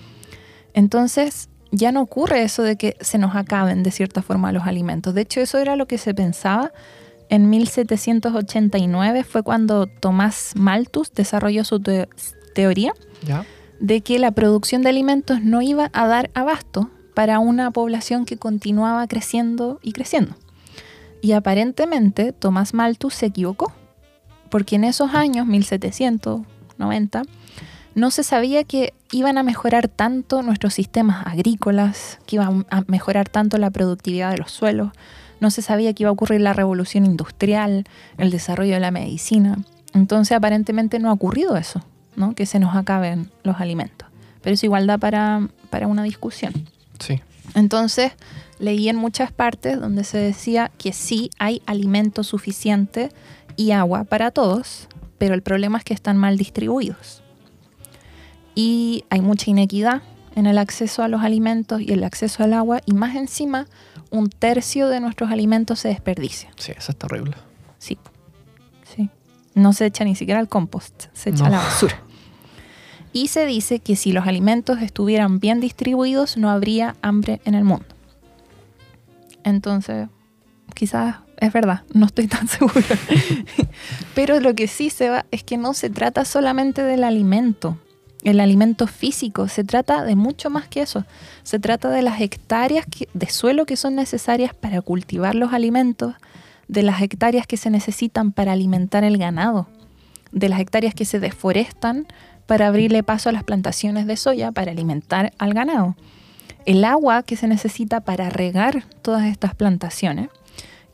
[0.73, 5.13] Entonces ya no ocurre eso de que se nos acaben de cierta forma los alimentos.
[5.13, 6.71] De hecho, eso era lo que se pensaba.
[7.29, 12.09] En 1789 fue cuando Tomás Malthus desarrolló su te-
[12.55, 13.45] teoría ¿Ya?
[13.79, 18.37] de que la producción de alimentos no iba a dar abasto para una población que
[18.37, 20.35] continuaba creciendo y creciendo.
[21.21, 23.71] Y aparentemente Tomás Malthus se equivocó,
[24.49, 27.23] porque en esos años, 1790,
[27.95, 33.27] no se sabía que iban a mejorar tanto nuestros sistemas agrícolas, que iban a mejorar
[33.29, 34.91] tanto la productividad de los suelos,
[35.39, 37.85] no se sabía que iba a ocurrir la revolución industrial,
[38.17, 39.57] el desarrollo de la medicina.
[39.93, 41.83] Entonces aparentemente no ha ocurrido eso,
[42.15, 42.35] ¿no?
[42.35, 44.07] que se nos acaben los alimentos.
[44.41, 46.53] Pero eso igual da para, para una discusión.
[46.99, 47.21] Sí.
[47.55, 48.11] Entonces
[48.59, 53.11] leí en muchas partes donde se decía que sí hay alimento suficiente
[53.57, 57.21] y agua para todos, pero el problema es que están mal distribuidos.
[58.55, 60.01] Y hay mucha inequidad
[60.35, 63.65] en el acceso a los alimentos y el acceso al agua, y más encima,
[64.11, 66.51] un tercio de nuestros alimentos se desperdicia.
[66.57, 67.35] Sí, eso es terrible.
[67.79, 67.97] Sí,
[68.95, 69.09] sí.
[69.55, 71.99] No se echa ni siquiera al compost, se echa a la basura.
[73.13, 77.63] Y se dice que si los alimentos estuvieran bien distribuidos, no habría hambre en el
[77.63, 77.87] mundo.
[79.43, 80.09] Entonces,
[80.75, 82.83] quizás es verdad, no estoy tan segura.
[84.15, 87.77] Pero lo que sí se va es que no se trata solamente del alimento,
[88.23, 91.05] el alimento físico, se trata de mucho más que eso.
[91.43, 96.15] Se trata de las hectáreas de suelo que son necesarias para cultivar los alimentos,
[96.67, 99.67] de las hectáreas que se necesitan para alimentar el ganado,
[100.31, 102.07] de las hectáreas que se deforestan
[102.45, 105.95] para abrirle paso a las plantaciones de soya para alimentar al ganado,
[106.65, 110.29] el agua que se necesita para regar todas estas plantaciones.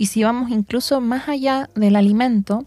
[0.04, 2.66] Y si vamos incluso más allá del alimento,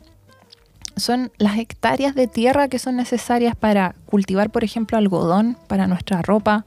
[0.97, 6.23] son las hectáreas de tierra que son necesarias para cultivar, por ejemplo, algodón para nuestra
[6.23, 6.65] ropa,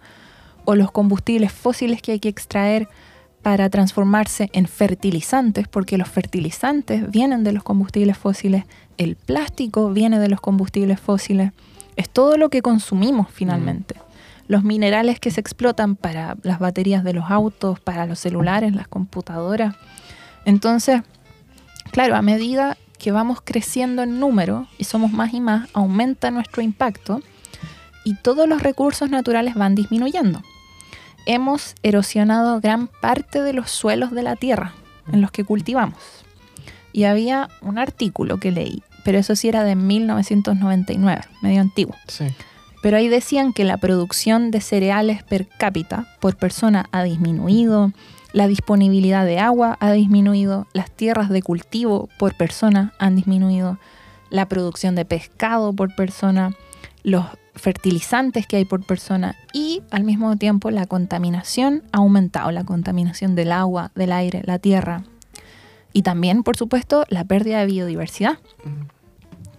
[0.65, 2.87] o los combustibles fósiles que hay que extraer
[3.41, 8.65] para transformarse en fertilizantes, porque los fertilizantes vienen de los combustibles fósiles,
[8.99, 11.51] el plástico viene de los combustibles fósiles,
[11.95, 13.95] es todo lo que consumimos finalmente.
[14.47, 18.87] Los minerales que se explotan para las baterías de los autos, para los celulares, las
[18.87, 19.75] computadoras.
[20.45, 21.01] Entonces,
[21.91, 26.61] claro, a medida que vamos creciendo en número y somos más y más, aumenta nuestro
[26.61, 27.21] impacto
[28.03, 30.41] y todos los recursos naturales van disminuyendo.
[31.25, 34.73] Hemos erosionado gran parte de los suelos de la tierra
[35.11, 35.99] en los que cultivamos.
[36.91, 41.95] Y había un artículo que leí, pero eso sí era de 1999, medio antiguo.
[42.07, 42.25] Sí.
[42.81, 47.91] Pero ahí decían que la producción de cereales per cápita por persona ha disminuido,
[48.31, 53.79] la disponibilidad de agua ha disminuido, las tierras de cultivo por persona han disminuido,
[54.29, 56.51] la producción de pescado por persona,
[57.03, 62.63] los fertilizantes que hay por persona y al mismo tiempo la contaminación ha aumentado, la
[62.63, 65.03] contaminación del agua, del aire, la tierra.
[65.91, 68.37] Y también, por supuesto, la pérdida de biodiversidad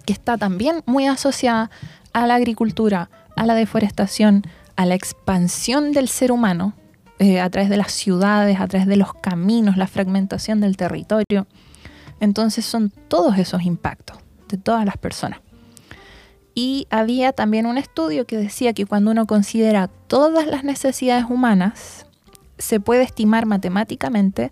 [0.06, 1.70] que está también muy asociada
[2.12, 4.44] a la agricultura, a la deforestación,
[4.76, 6.74] a la expansión del ser humano
[7.22, 11.46] eh, a través de las ciudades, a través de los caminos, la fragmentación del territorio.
[12.18, 14.16] Entonces son todos esos impactos
[14.48, 15.40] de todas las personas.
[16.54, 22.06] Y había también un estudio que decía que cuando uno considera todas las necesidades humanas,
[22.56, 24.50] se puede estimar matemáticamente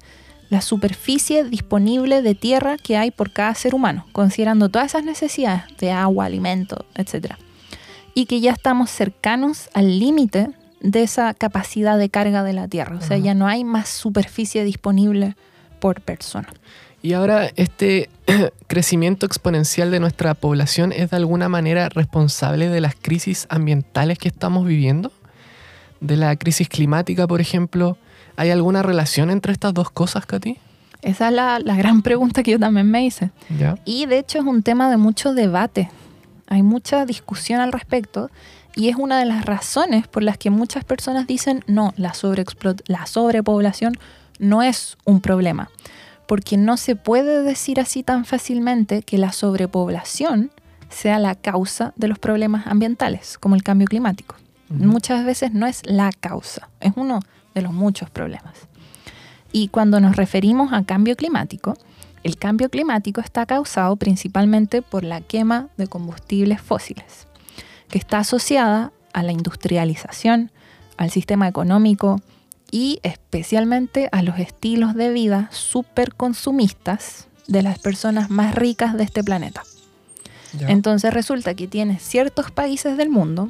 [0.50, 5.62] la superficie disponible de tierra que hay por cada ser humano, considerando todas esas necesidades
[5.78, 7.36] de agua, alimento, etc.
[8.12, 10.50] Y que ya estamos cercanos al límite
[10.80, 12.96] de esa capacidad de carga de la Tierra.
[12.96, 15.36] O sea, ya no hay más superficie disponible
[15.80, 16.48] por persona.
[17.02, 18.10] Y ahora este
[18.66, 24.28] crecimiento exponencial de nuestra población es de alguna manera responsable de las crisis ambientales que
[24.28, 25.12] estamos viviendo,
[26.00, 27.96] de la crisis climática, por ejemplo.
[28.36, 30.58] ¿Hay alguna relación entre estas dos cosas, Katy?
[31.02, 33.30] Esa es la, la gran pregunta que yo también me hice.
[33.58, 33.76] Ya.
[33.84, 35.90] Y de hecho es un tema de mucho debate.
[36.48, 38.30] Hay mucha discusión al respecto
[38.78, 42.12] y es una de las razones por las que muchas personas dicen no, la,
[42.86, 43.94] la sobrepoblación
[44.38, 45.68] no es un problema.
[46.28, 50.52] Porque no se puede decir así tan fácilmente que la sobrepoblación
[50.90, 54.36] sea la causa de los problemas ambientales, como el cambio climático.
[54.68, 57.18] Muchas veces no es la causa, es uno
[57.56, 58.54] de los muchos problemas.
[59.50, 61.74] Y cuando nos referimos a cambio climático,
[62.22, 67.27] el cambio climático está causado principalmente por la quema de combustibles fósiles,
[67.88, 70.50] que está asociada a la industrialización,
[70.96, 72.20] al sistema económico
[72.70, 79.24] y especialmente a los estilos de vida superconsumistas de las personas más ricas de este
[79.24, 79.62] planeta.
[80.58, 80.68] Ya.
[80.68, 83.48] Entonces resulta que tienes ciertos países del mundo,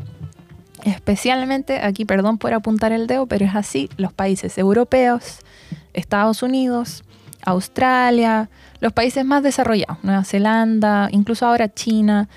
[0.85, 5.40] especialmente, aquí perdón por apuntar el dedo, pero es así, los países europeos,
[5.94, 7.03] Estados Unidos,
[7.44, 12.29] Australia, los países más desarrollados, Nueva Zelanda, incluso ahora China,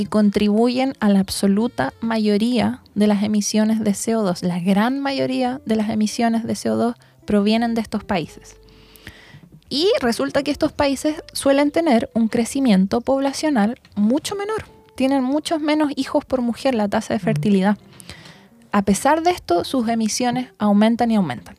[0.00, 4.40] que contribuyen a la absoluta mayoría de las emisiones de CO2.
[4.40, 6.94] La gran mayoría de las emisiones de CO2
[7.26, 8.56] provienen de estos países.
[9.68, 14.64] Y resulta que estos países suelen tener un crecimiento poblacional mucho menor.
[14.94, 17.76] Tienen muchos menos hijos por mujer, la tasa de fertilidad.
[18.72, 21.56] A pesar de esto, sus emisiones aumentan y aumentan.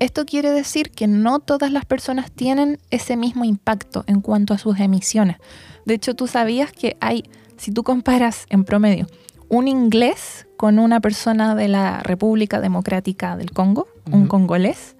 [0.00, 4.58] Esto quiere decir que no todas las personas tienen ese mismo impacto en cuanto a
[4.58, 5.36] sus emisiones.
[5.84, 7.24] De hecho, tú sabías que hay,
[7.56, 9.06] si tú comparas en promedio
[9.48, 14.96] un inglés con una persona de la República Democrática del Congo, un congolés,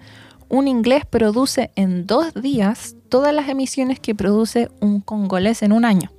[0.48, 5.84] un inglés produce en dos días todas las emisiones que produce un congolés en un
[5.84, 6.12] año.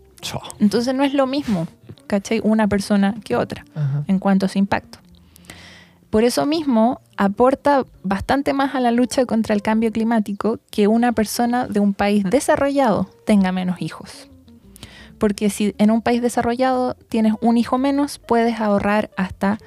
[0.60, 1.68] Entonces no es lo mismo,
[2.08, 2.42] ¿cachai?
[2.44, 3.64] Una persona que otra
[4.08, 5.00] en cuanto a su impacto.
[6.10, 11.12] Por eso mismo aporta bastante más a la lucha contra el cambio climático que una
[11.12, 14.30] persona de un país desarrollado tenga menos hijos.
[15.18, 19.58] Porque si en un país desarrollado tienes un hijo menos, puedes ahorrar hasta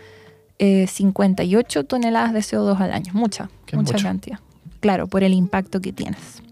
[0.58, 3.12] eh, 58 toneladas de CO2 al año.
[3.14, 4.04] Mucha, mucha mucho.
[4.04, 4.38] cantidad.
[4.80, 6.42] Claro, por el impacto que tienes.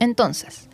[0.00, 0.68] Entonces,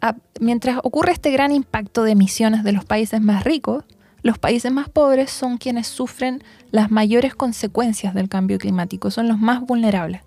[0.00, 3.84] a- mientras ocurre este gran impacto de emisiones de los países más ricos,
[4.22, 9.38] los países más pobres son quienes sufren las mayores consecuencias del cambio climático, son los
[9.38, 10.22] más vulnerables.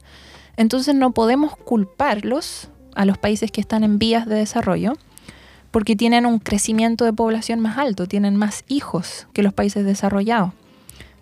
[0.58, 4.94] Entonces no podemos culparlos a los países que están en vías de desarrollo
[5.72, 10.52] porque tienen un crecimiento de población más alto, tienen más hijos que los países desarrollados.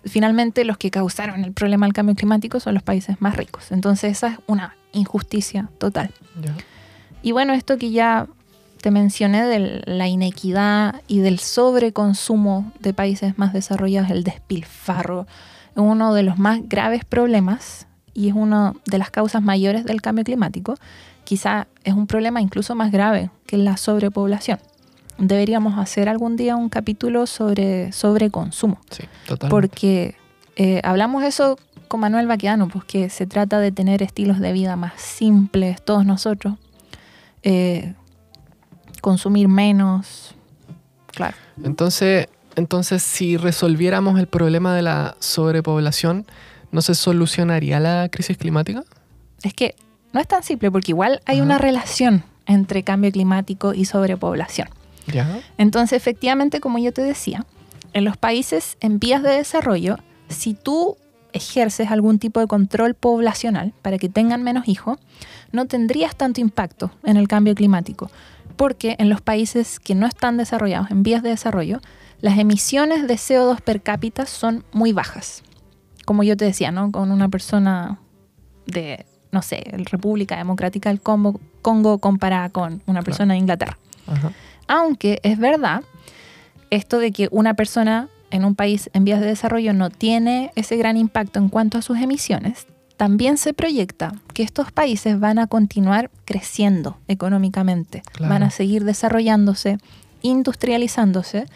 [0.04, 3.70] Finalmente los que causaron el problema del cambio climático son los países más ricos.
[3.70, 6.12] Entonces esa es una injusticia total.
[7.22, 8.26] Y bueno, esto que ya
[8.80, 15.26] te mencioné de la inequidad y del sobreconsumo de países más desarrollados, el despilfarro,
[15.72, 20.00] es uno de los más graves problemas y es una de las causas mayores del
[20.02, 20.74] cambio climático.
[21.24, 24.58] Quizá es un problema incluso más grave que la sobrepoblación.
[25.18, 29.48] Deberíamos hacer algún día un capítulo sobre sobreconsumo Sí, totalmente.
[29.50, 30.16] porque
[30.56, 34.76] eh, hablamos eso con Manuel Baquedano, pues que se trata de tener estilos de vida
[34.76, 36.54] más simples, todos nosotros,
[37.42, 37.94] eh,
[39.00, 40.34] consumir menos,
[41.06, 41.36] claro.
[41.62, 46.26] Entonces, entonces, si resolviéramos el problema de la sobrepoblación,
[46.72, 48.84] ¿no se solucionaría la crisis climática?
[49.42, 49.74] Es que
[50.12, 51.44] no es tan simple, porque igual hay Ajá.
[51.44, 54.68] una relación entre cambio climático y sobrepoblación.
[55.06, 55.40] Ya.
[55.56, 57.46] Entonces, efectivamente, como yo te decía,
[57.92, 60.96] en los países en vías de desarrollo, si tú
[61.32, 64.98] ejerces algún tipo de control poblacional para que tengan menos hijos,
[65.52, 68.10] no tendrías tanto impacto en el cambio climático,
[68.60, 71.80] porque en los países que no están desarrollados, en vías de desarrollo,
[72.20, 75.42] las emisiones de CO2 per cápita son muy bajas.
[76.04, 76.92] Como yo te decía, ¿no?
[76.92, 78.00] Con una persona
[78.66, 83.78] de, no sé, República Democrática del Congo, Congo comparada con una persona de Inglaterra.
[84.06, 84.30] Ajá.
[84.68, 85.80] Aunque es verdad
[86.68, 90.76] esto de que una persona en un país en vías de desarrollo no tiene ese
[90.76, 92.66] gran impacto en cuanto a sus emisiones,
[93.00, 98.28] también se proyecta que estos países van a continuar creciendo económicamente, Claro.
[98.30, 99.78] van a seguir desarrollándose,
[100.20, 101.46] industrializándose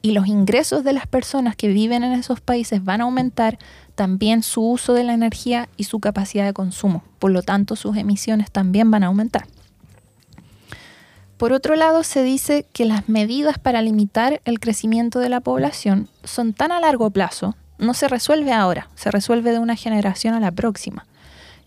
[0.00, 3.58] y los ingresos de las personas que viven en esos países van a aumentar,
[3.94, 7.02] también su uso de la energía y su capacidad de consumo.
[7.18, 9.46] Por lo tanto, sus emisiones también van a aumentar.
[11.36, 16.08] Por otro lado, se dice que las medidas para limitar el crecimiento de la población
[16.24, 20.40] son tan a largo plazo, no se resuelve ahora, se resuelve de una generación a
[20.40, 21.06] la próxima,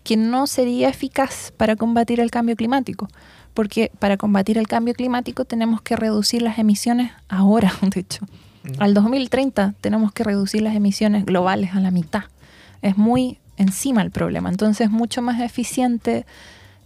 [0.04, 3.08] que no sería eficaz para combatir el cambio climático,
[3.54, 8.26] porque para combatir el cambio climático tenemos que reducir las emisiones ahora, de hecho.
[8.78, 12.24] Al 2030 tenemos que reducir las emisiones globales a la mitad.
[12.82, 14.50] Es muy encima el problema.
[14.50, 16.26] Entonces es mucho más eficiente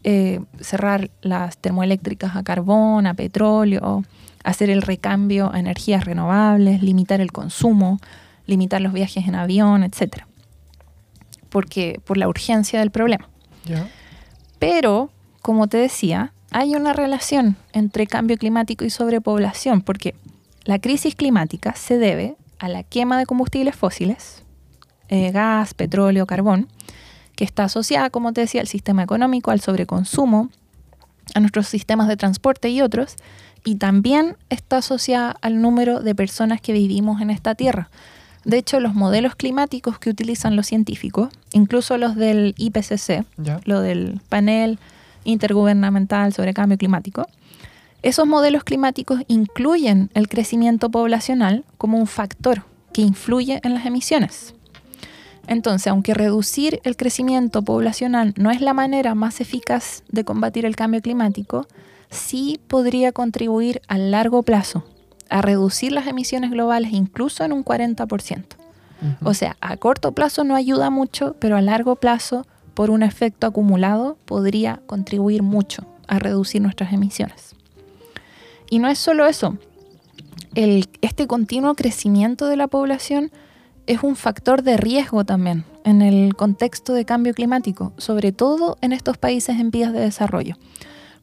[0.03, 4.03] eh, cerrar las termoeléctricas a carbón, a petróleo,
[4.43, 7.99] hacer el recambio a energías renovables, limitar el consumo,
[8.45, 10.23] limitar los viajes en avión, etc.
[11.49, 13.29] Porque, por la urgencia del problema.
[14.59, 20.15] Pero, como te decía, hay una relación entre cambio climático y sobrepoblación, porque
[20.65, 24.43] la crisis climática se debe a la quema de combustibles fósiles,
[25.09, 26.69] eh, gas, petróleo, carbón,
[27.35, 30.49] que está asociada, como te decía, al sistema económico, al sobreconsumo,
[31.35, 33.15] a nuestros sistemas de transporte y otros,
[33.65, 37.89] y también está asociada al número de personas que vivimos en esta Tierra.
[38.45, 43.25] De hecho, los modelos climáticos que utilizan los científicos, incluso los del IPCC,
[43.65, 44.79] lo del panel
[45.23, 47.25] intergubernamental sobre cambio climático,
[48.01, 54.53] esos modelos climáticos incluyen el crecimiento poblacional como un factor que influye en las emisiones.
[55.47, 60.75] Entonces, aunque reducir el crecimiento poblacional no es la manera más eficaz de combatir el
[60.75, 61.65] cambio climático,
[62.09, 64.83] sí podría contribuir a largo plazo
[65.33, 68.43] a reducir las emisiones globales incluso en un 40%.
[69.23, 73.47] O sea, a corto plazo no ayuda mucho, pero a largo plazo, por un efecto
[73.47, 77.55] acumulado, podría contribuir mucho a reducir nuestras emisiones.
[78.69, 79.57] Y no es solo eso.
[80.53, 83.31] este continuo crecimiento de la población
[83.87, 88.93] es un factor de riesgo también en el contexto de cambio climático, sobre todo en
[88.93, 90.57] estos países en vías de desarrollo,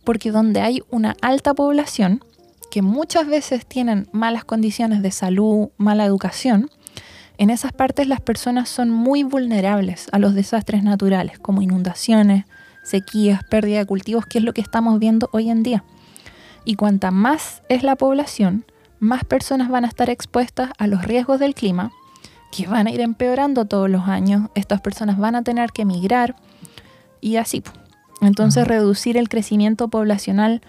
[0.02, 2.24] porque donde hay una alta población,
[2.70, 6.70] que muchas veces tienen malas condiciones de salud, mala educación,
[7.38, 12.44] en esas partes las personas son muy vulnerables a los desastres naturales, como inundaciones,
[12.84, 15.84] sequías, pérdida de cultivos, que es lo que estamos viendo hoy en día.
[16.64, 18.66] Y cuanta más es la población,
[18.98, 21.92] más personas van a estar expuestas a los riesgos del clima
[22.52, 24.50] que van a ir empeorando todos los años.
[24.54, 26.36] Estas personas van a tener que emigrar
[27.22, 27.62] y así.
[28.20, 30.60] Entonces reducir el crecimiento poblacional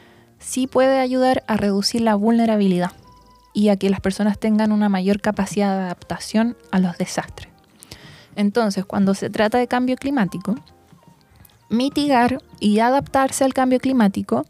[0.42, 2.92] sí puede ayudar a reducir la vulnerabilidad
[3.54, 7.50] y a que las personas tengan una mayor capacidad de adaptación a los desastres.
[8.36, 10.56] Entonces, cuando se trata de cambio climático,
[11.70, 14.46] mitigar y adaptarse al cambio climático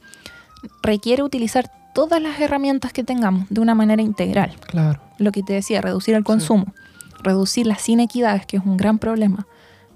[0.82, 4.56] requiere utilizar todas las herramientas que tengamos de una manera integral.
[4.68, 5.02] Claro.
[5.18, 6.74] Lo que te decía, reducir el consumo,
[7.22, 9.48] reducir las inequidades, que es un gran problema,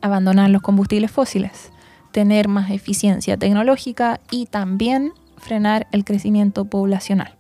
[0.02, 1.72] abandonar los combustibles fósiles,
[2.12, 5.14] tener más eficiencia tecnológica y también
[5.46, 7.36] frenar el crecimiento poblacional.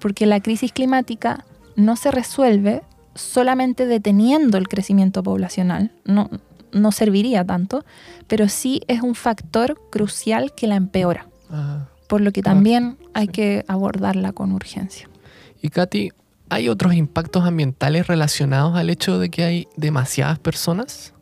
[0.00, 1.44] Porque la crisis climática
[1.76, 2.82] no se resuelve
[3.14, 6.30] solamente deteniendo el crecimiento poblacional, no,
[6.72, 7.84] no serviría tanto,
[8.26, 11.26] pero sí es un factor crucial que la empeora.
[12.08, 15.08] Por lo que también hay que abordarla con urgencia.
[15.60, 16.10] Y Katy,
[16.50, 21.12] ¿Hay otros impactos ambientales relacionados al hecho de que hay demasiadas personas?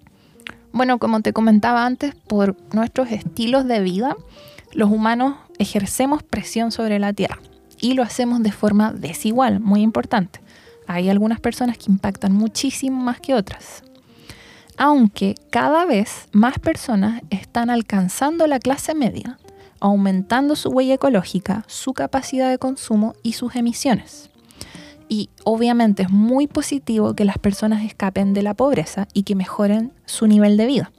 [0.72, 4.16] Bueno, como te comentaba antes, por nuestros estilos de vida,
[4.76, 7.38] los humanos ejercemos presión sobre la Tierra
[7.80, 10.40] y lo hacemos de forma desigual, muy importante.
[10.86, 13.82] Hay algunas personas que impactan muchísimo más que otras.
[14.76, 19.38] Aunque cada vez más personas están alcanzando la clase media,
[19.80, 24.28] aumentando su huella ecológica, su capacidad de consumo y sus emisiones.
[25.08, 29.92] Y obviamente es muy positivo que las personas escapen de la pobreza y que mejoren
[30.04, 30.92] su nivel de vida.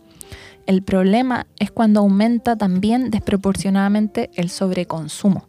[0.68, 5.47] El problema es cuando aumenta también desproporcionadamente el sobreconsumo,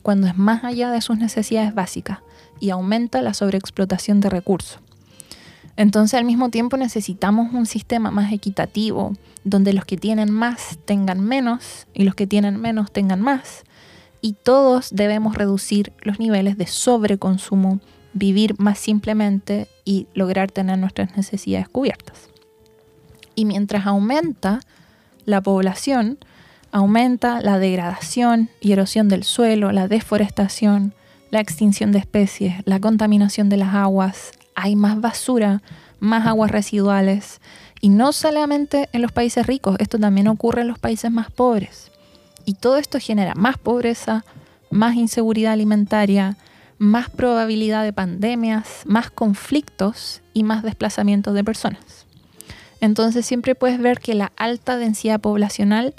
[0.00, 2.20] cuando es más allá de sus necesidades básicas
[2.60, 4.78] y aumenta la sobreexplotación de recursos.
[5.76, 11.20] Entonces al mismo tiempo necesitamos un sistema más equitativo, donde los que tienen más tengan
[11.20, 13.64] menos y los que tienen menos tengan más.
[14.20, 17.80] Y todos debemos reducir los niveles de sobreconsumo
[18.12, 22.29] vivir más simplemente y lograr tener nuestras necesidades cubiertas.
[23.34, 24.60] Y mientras aumenta
[25.24, 26.18] la población,
[26.72, 30.94] aumenta la degradación y erosión del suelo, la deforestación,
[31.30, 35.62] la extinción de especies, la contaminación de las aguas, hay más basura,
[36.00, 37.40] más aguas residuales.
[37.80, 41.90] Y no solamente en los países ricos, esto también ocurre en los países más pobres.
[42.44, 44.24] Y todo esto genera más pobreza,
[44.70, 46.36] más inseguridad alimentaria,
[46.78, 52.06] más probabilidad de pandemias, más conflictos y más desplazamientos de personas.
[52.80, 55.94] Entonces siempre puedes ver que la alta densidad poblacional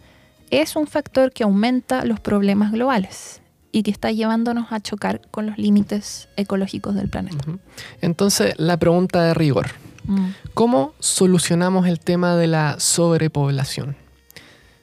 [0.49, 5.45] es un factor que aumenta los problemas globales y que está llevándonos a chocar con
[5.45, 7.43] los límites ecológicos del planeta.
[8.01, 9.67] Entonces, la pregunta de rigor.
[10.05, 10.29] Mm.
[10.53, 13.95] ¿Cómo solucionamos el tema de la sobrepoblación?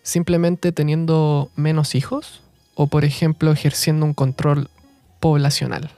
[0.03, 2.41] ¿Simplemente teniendo menos hijos?
[2.75, 4.71] ¿O, por ejemplo, ejerciendo un control
[5.21, 5.91] poblacional?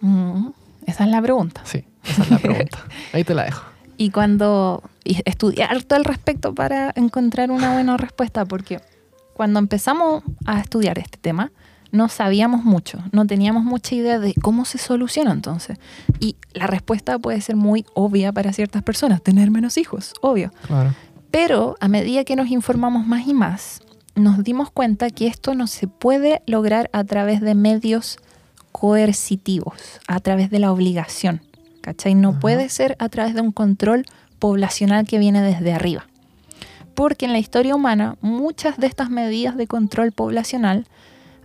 [0.00, 0.48] Mm.
[0.86, 1.60] Esa es la pregunta.
[1.64, 2.78] Sí, esa es la pregunta.
[3.12, 3.69] Ahí te la dejo.
[4.00, 8.80] Y cuando y estudiar todo al respecto para encontrar una buena respuesta, porque
[9.34, 11.52] cuando empezamos a estudiar este tema,
[11.92, 15.76] no sabíamos mucho, no teníamos mucha idea de cómo se soluciona entonces.
[16.18, 20.50] Y la respuesta puede ser muy obvia para ciertas personas, tener menos hijos, obvio.
[20.66, 20.94] Claro.
[21.30, 23.82] Pero a medida que nos informamos más y más,
[24.14, 28.16] nos dimos cuenta que esto no se puede lograr a través de medios
[28.72, 31.42] coercitivos, a través de la obligación.
[31.80, 32.14] ¿Cachai?
[32.14, 32.40] No Ajá.
[32.40, 34.06] puede ser a través de un control
[34.38, 36.06] poblacional que viene desde arriba.
[36.94, 40.86] Porque en la historia humana muchas de estas medidas de control poblacional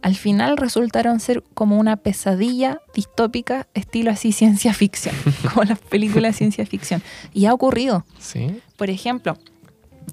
[0.02, 5.16] al final resultaron ser como una pesadilla distópica estilo así ciencia ficción,
[5.50, 7.02] como las películas de ciencia ficción.
[7.34, 8.06] Y ha ocurrido.
[8.20, 8.62] Sí.
[8.78, 9.38] Por ejemplo,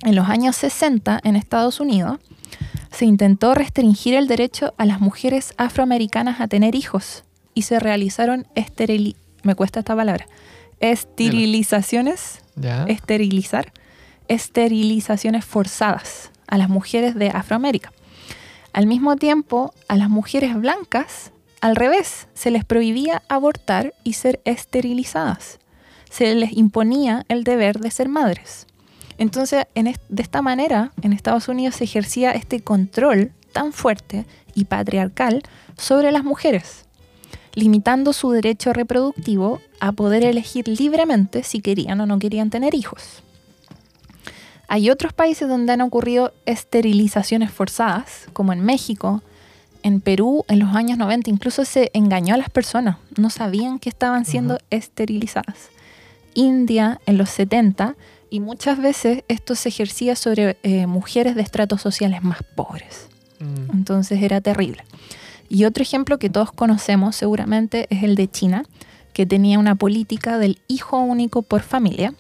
[0.02, 2.18] en los años 60 en Estados Unidos
[2.90, 8.46] se intentó restringir el derecho a las mujeres afroamericanas a tener hijos y se realizaron
[8.54, 10.26] esterili me cuesta esta palabra
[10.80, 12.84] esterilizaciones Ya.
[12.84, 13.72] esterilizar
[14.28, 17.92] esterilizaciones forzadas a las mujeres de Afroamérica.
[18.72, 24.40] Al mismo tiempo, a las mujeres blancas, al revés, se les prohibía abortar y ser
[24.44, 25.58] esterilizadas.
[26.10, 28.66] Se les imponía el deber de ser madres.
[29.18, 34.24] Entonces, en est- de esta manera, en Estados Unidos se ejercía este control tan fuerte
[34.54, 35.42] y patriarcal
[35.76, 36.86] sobre las mujeres,
[37.54, 43.22] limitando su derecho reproductivo a poder elegir libremente si querían o no querían tener hijos.
[44.68, 49.22] Hay otros países donde han ocurrido esterilizaciones forzadas, como en México,
[49.82, 53.88] en Perú en los años 90 incluso se engañó a las personas, no sabían que
[53.88, 55.70] estaban siendo esterilizadas.
[56.34, 57.96] India en los 70
[58.30, 63.08] y muchas veces esto se ejercía sobre eh, mujeres de estratos sociales más pobres.
[63.40, 64.84] Mm, Entonces era terrible.
[65.52, 68.64] Y otro ejemplo que todos conocemos seguramente es el de China,
[69.12, 72.14] que tenía una política del hijo único por familia,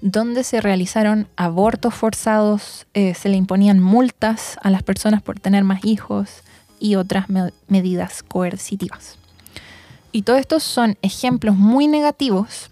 [0.00, 5.64] donde se realizaron abortos forzados, eh, se le imponían multas a las personas por tener
[5.64, 6.44] más hijos
[6.80, 9.18] y otras me- medidas coercitivas.
[10.10, 12.70] Y todos estos son ejemplos muy negativos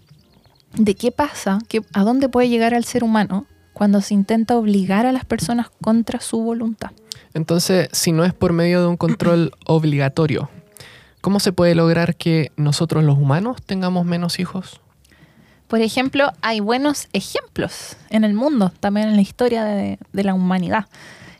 [0.73, 1.59] de qué pasa,
[1.93, 6.21] a dónde puede llegar al ser humano cuando se intenta obligar a las personas contra
[6.21, 6.89] su voluntad.
[7.33, 10.49] Entonces, si no es por medio de un control obligatorio,
[11.21, 14.81] ¿cómo se puede lograr que nosotros los humanos tengamos menos hijos?
[15.67, 20.33] Por ejemplo, hay buenos ejemplos en el mundo, también en la historia de, de la
[20.33, 20.87] humanidad.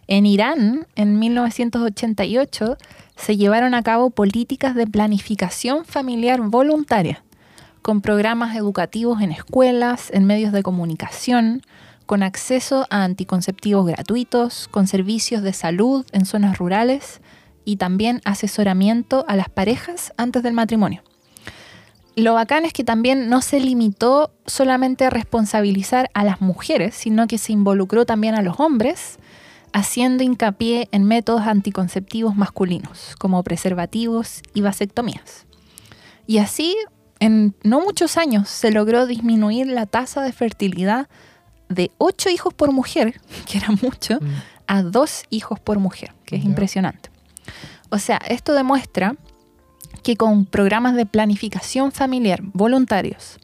[0.07, 2.77] En Irán, en 1988,
[3.15, 7.23] se llevaron a cabo políticas de planificación familiar voluntaria,
[7.81, 11.61] con programas educativos en escuelas, en medios de comunicación,
[12.11, 17.21] con acceso a anticonceptivos gratuitos, con servicios de salud en zonas rurales
[17.63, 21.03] y también asesoramiento a las parejas antes del matrimonio.
[22.17, 27.27] Lo bacán es que también no se limitó solamente a responsabilizar a las mujeres, sino
[27.27, 29.17] que se involucró también a los hombres,
[29.71, 35.45] haciendo hincapié en métodos anticonceptivos masculinos, como preservativos y vasectomías.
[36.27, 36.75] Y así,
[37.21, 41.07] en no muchos años, se logró disminuir la tasa de fertilidad
[41.71, 44.27] de 8 hijos por mujer, que era mucho, Mm,
[44.67, 47.09] a dos hijos por mujer, que es impresionante.
[47.89, 49.15] O sea, esto demuestra
[50.01, 53.37] que con programas de planificación familiar voluntarios,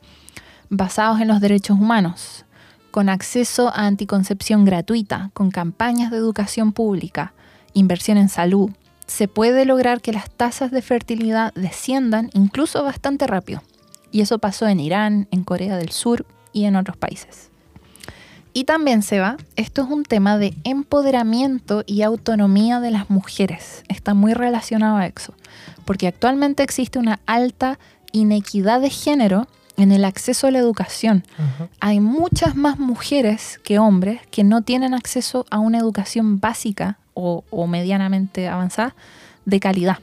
[0.70, 2.46] basados en los derechos humanos,
[2.92, 7.34] con acceso a anticoncepción gratuita, con campañas de educación pública,
[7.74, 8.72] inversión en salud,
[9.06, 13.62] se puede lograr que las tasas de fertilidad desciendan incluso bastante rápido.
[14.12, 17.52] Y eso pasó en Irán, en Corea del Sur y en otros países.
[18.58, 23.84] Y también, Seba, esto es un tema de empoderamiento y autonomía de las mujeres.
[23.88, 25.36] Está muy relacionado a eso.
[25.86, 27.78] Porque actualmente existe una alta
[28.14, 29.48] inequidad de género
[29.78, 31.24] en el acceso a la educación.
[31.82, 37.44] Hay muchas más mujeres que hombres que no tienen acceso a una educación básica o,
[37.52, 38.96] o medianamente avanzada
[39.46, 40.00] de calidad.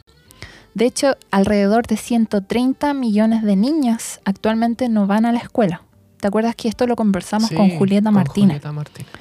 [0.74, 5.82] De hecho, alrededor de 130 millones de niñas actualmente no van a la escuela.
[6.24, 8.62] ¿Te acuerdas que esto lo conversamos Sí, con Julieta Martínez?
[8.62, 9.12] Julieta Martínez.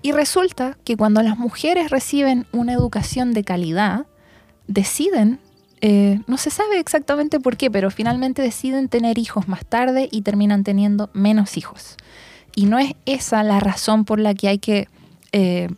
[0.00, 4.06] Y resulta que cuando las mujeres reciben una educación de calidad,
[4.66, 5.40] deciden,
[5.82, 10.22] eh, no se sabe exactamente por qué, pero finalmente deciden tener hijos más tarde y
[10.22, 11.98] terminan teniendo menos hijos.
[12.54, 14.88] Y no es esa la razón por la que hay que
[15.32, 15.68] eh,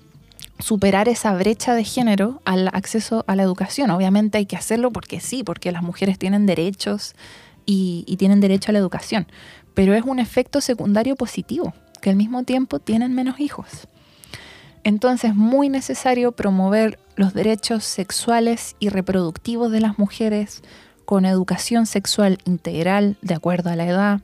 [0.60, 3.90] superar esa brecha de género al acceso a la educación.
[3.90, 7.16] Obviamente hay que hacerlo porque sí, porque las mujeres tienen derechos
[7.66, 9.26] y, y tienen derecho a la educación,
[9.74, 13.88] pero es un efecto secundario positivo, que al mismo tiempo tienen menos hijos.
[14.84, 20.62] Entonces es muy necesario promover los derechos sexuales y reproductivos de las mujeres
[21.04, 24.20] con educación sexual integral de acuerdo a la edad,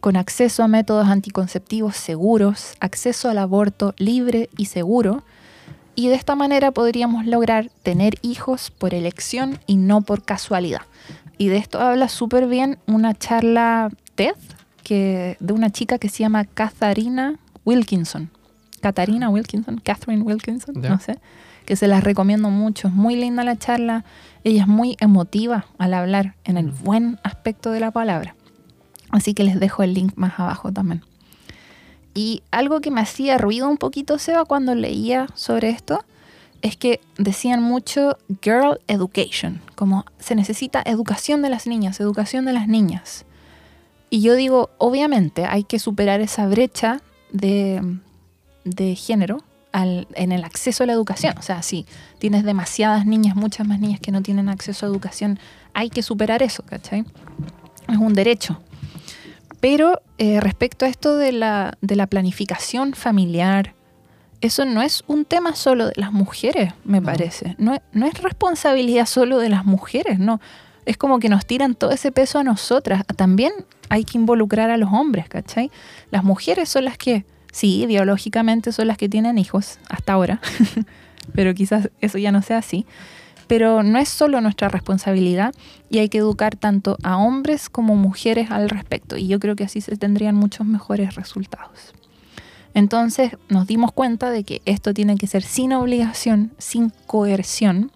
[0.00, 5.22] con acceso a métodos anticonceptivos seguros, acceso al aborto libre y seguro,
[5.94, 10.82] y de esta manera podríamos lograr tener hijos por elección y no por casualidad.
[11.38, 14.34] Y de esto habla súper bien una charla TED
[14.82, 18.30] que, de una chica que se llama Katharina Wilkinson.
[18.80, 21.18] Katharina Wilkinson, Catherine Wilkinson, no sé,
[21.64, 22.88] que se las recomiendo mucho.
[22.88, 24.04] Es muy linda la charla.
[24.44, 28.34] Ella es muy emotiva al hablar en el buen aspecto de la palabra.
[29.10, 31.02] Así que les dejo el link más abajo también.
[32.14, 36.04] Y algo que me hacía ruido un poquito, Seba, cuando leía sobre esto,
[36.60, 42.52] es que decían mucho girl education, como se necesita educación de las niñas, educación de
[42.52, 43.24] las niñas.
[44.12, 47.00] Y yo digo, obviamente hay que superar esa brecha
[47.30, 47.80] de,
[48.64, 49.42] de género
[49.72, 51.32] al- en el acceso a la educación.
[51.38, 51.86] O sea, si
[52.18, 55.38] tienes demasiadas niñas, muchas más niñas que no tienen acceso a educación,
[55.72, 57.06] hay que superar eso, ¿cachai?
[57.88, 58.60] Es un derecho.
[59.60, 63.74] Pero eh, respecto a esto de la, de la planificación familiar,
[64.42, 67.06] eso no es un tema solo de las mujeres, me No.
[67.06, 67.54] parece.
[67.56, 70.38] No, no es responsabilidad solo de las mujeres, no.
[70.84, 73.04] Es como que nos tiran todo ese peso a nosotras.
[73.16, 73.52] También
[73.92, 75.70] hay que involucrar a los hombres, ¿cachai?
[76.10, 80.40] Las mujeres son las que, sí, biológicamente son las que tienen hijos, hasta ahora,
[81.34, 82.86] pero quizás eso ya no sea así.
[83.48, 85.54] Pero no es solo nuestra responsabilidad
[85.90, 89.18] y hay que educar tanto a hombres como mujeres al respecto.
[89.18, 91.92] Y yo creo que así se tendrían muchos mejores resultados.
[92.72, 97.92] Entonces nos dimos cuenta de que esto tiene que ser sin obligación, sin coerción.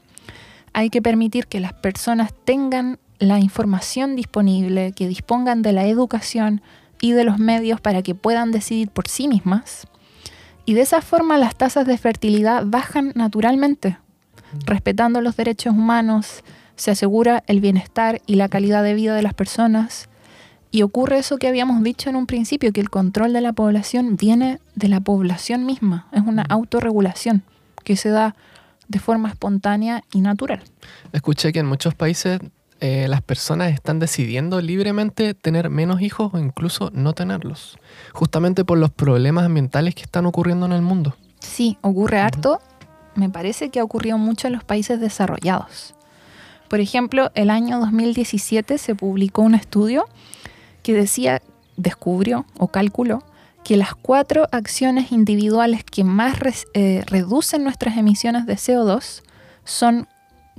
[0.74, 6.62] Hay que permitir que las personas tengan la información disponible, que dispongan de la educación
[7.00, 9.86] y de los medios para que puedan decidir por sí mismas.
[10.64, 13.98] Y de esa forma las tasas de fertilidad bajan naturalmente,
[14.64, 16.42] respetando los derechos humanos,
[16.74, 20.08] se asegura el bienestar y la calidad de vida de las personas.
[20.70, 24.16] Y ocurre eso que habíamos dicho en un principio, que el control de la población
[24.16, 27.42] viene de la población misma, es una autorregulación
[27.84, 28.34] que se da
[28.88, 30.62] de forma espontánea y natural.
[31.12, 32.40] Escuché que en muchos países
[32.81, 37.79] eh, las personas están decidiendo libremente tener menos hijos o incluso no tenerlos,
[38.12, 41.16] justamente por los problemas ambientales que están ocurriendo en el mundo.
[41.41, 42.61] Sí, ocurre harto.
[43.14, 45.95] Me parece que ha ocurrido mucho en los países desarrollados.
[46.68, 50.07] Por ejemplo, el año 2017 se publicó un estudio
[50.83, 51.41] que decía,
[51.77, 53.22] descubrió o calculó
[53.64, 56.37] que las cuatro acciones individuales que más
[56.74, 59.22] eh, reducen nuestras emisiones de CO2
[59.64, 60.09] son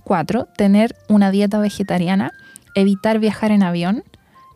[0.08, 2.32] cuatro, tener una dieta vegetariana,
[2.76, 4.04] evitar viajar en avión,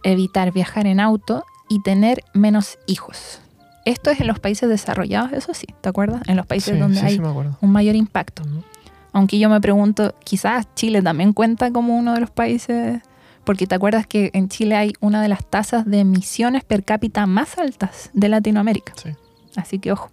[0.04, 3.42] evitar viajar en auto y tener menos hijos.
[3.84, 6.22] Esto es en los países desarrollados, eso sí, ¿te acuerdas?
[6.28, 7.22] En los países Sí, donde sí, hay sí
[7.60, 8.44] un mayor impacto.
[9.12, 13.02] Aunque yo me pregunto, quizás Chile también cuenta como uno de los países,
[13.44, 17.26] porque te acuerdas que en Chile hay una de las tasas de emisiones per cápita
[17.26, 18.94] más altas de Latinoamérica.
[18.96, 19.10] Sí.
[19.58, 20.12] Así que ojo.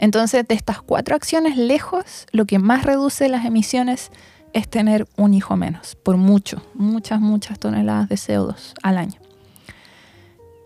[0.00, 4.10] Entonces, de estas cuatro acciones lejos, lo que más reduce las emisiones
[4.54, 9.20] es tener un hijo menos, por mucho, muchas, muchas toneladas de CO2 al año.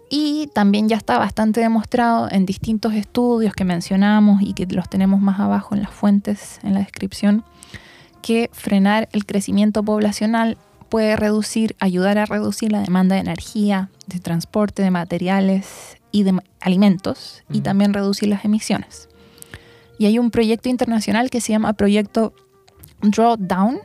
[0.08, 5.20] Y también ya está bastante demostrado en distintos estudios que mencionamos y que los tenemos
[5.20, 7.42] más abajo en las fuentes, en la descripción,
[8.22, 10.58] que frenar el crecimiento poblacional
[10.88, 16.40] puede reducir, ayudar a reducir la demanda de energía, de transporte, de materiales y de
[16.60, 19.08] alimentos y también reducir las emisiones.
[19.98, 22.32] Y hay un proyecto internacional que se llama Proyecto
[23.02, 23.78] Drawdown,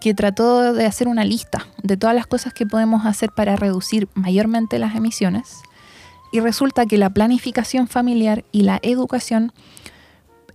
[0.00, 4.08] que trató de hacer una lista de todas las cosas que podemos hacer para reducir
[4.14, 5.56] mayormente las emisiones.
[6.30, 9.52] Y resulta que la planificación familiar y la educación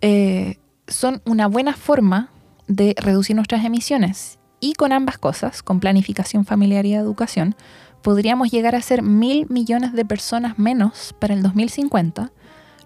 [0.02, 2.30] eh, son una buena forma
[2.68, 4.40] de reducir nuestras emisiones.
[4.60, 7.56] Y con ambas cosas, con planificación familiar y educación,
[8.02, 12.32] podríamos llegar a ser mil millones de personas menos para el 2050,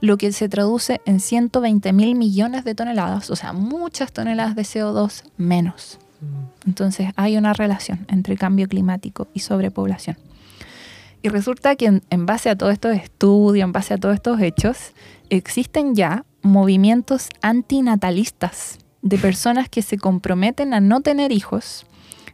[0.02, 4.64] lo que se traduce en 120 mil millones de toneladas, o sea, muchas toneladas de
[4.64, 6.00] CO2 menos.
[6.22, 6.68] Mm.
[6.68, 10.18] Entonces hay una relación entre cambio climático y sobrepoblación.
[11.22, 14.40] Y resulta que en, en base a todos estos estudios, en base a todos estos
[14.40, 14.94] hechos,
[15.30, 21.86] existen ya movimientos antinatalistas de personas que se comprometen a no tener hijos,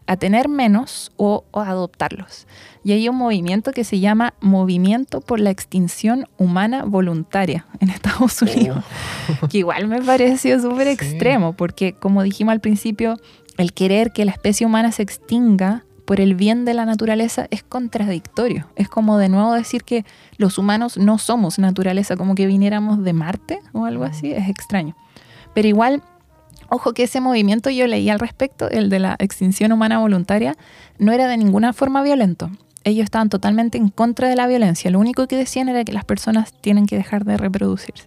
[0.07, 2.47] a tener menos o, o adoptarlos.
[2.83, 8.41] Y hay un movimiento que se llama Movimiento por la Extinción Humana Voluntaria en Estados
[8.41, 8.83] Unidos,
[9.49, 10.93] que igual me pareció súper Sí.
[10.93, 13.17] extremo, porque como dijimos al principio,
[13.57, 17.63] el querer que la especie humana se extinga por el bien de la naturaleza es
[17.63, 18.67] contradictorio.
[18.75, 20.03] Es como de nuevo decir que
[20.37, 24.97] los humanos no somos naturaleza, como que viniéramos de Marte o algo así, es extraño.
[25.53, 26.01] Pero igual,
[26.73, 30.55] ojo que ese movimiento yo leí al respecto, el de la extinción humana voluntaria,
[30.97, 32.49] no era de ninguna forma violento.
[32.83, 34.91] Ellos estaban totalmente en contra de la violencia.
[34.91, 38.05] Lo único que decían era que las personas tienen que dejar de reproducirse.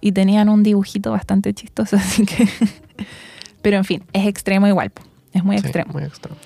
[0.00, 2.46] Y tenían un dibujito bastante chistoso, así que...
[3.62, 4.92] Pero en fin, es extremo igual.
[5.32, 5.92] Es muy Sí, extremo.
[5.94, 6.36] muy extremo.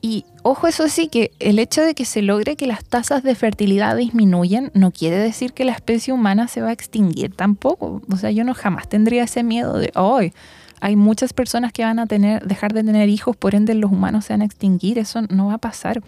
[0.00, 3.34] Y ojo, eso sí, que el hecho de que se logre que las tasas de
[3.34, 8.00] fertilidad disminuyen no quiere decir que la especie humana se va a extinguir tampoco.
[8.10, 10.32] O sea, yo no jamás tendría ese miedo de, hoy
[10.80, 14.26] hay muchas personas que van a tener, dejar de tener hijos, por ende los humanos
[14.26, 14.98] se van a extinguir.
[14.98, 16.02] Eso no va a pasar.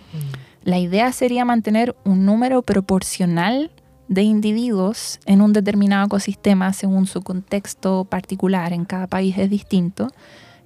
[0.63, 3.71] La idea sería mantener un número proporcional
[4.09, 10.09] de individuos en un determinado ecosistema según su contexto particular, en cada país es distinto,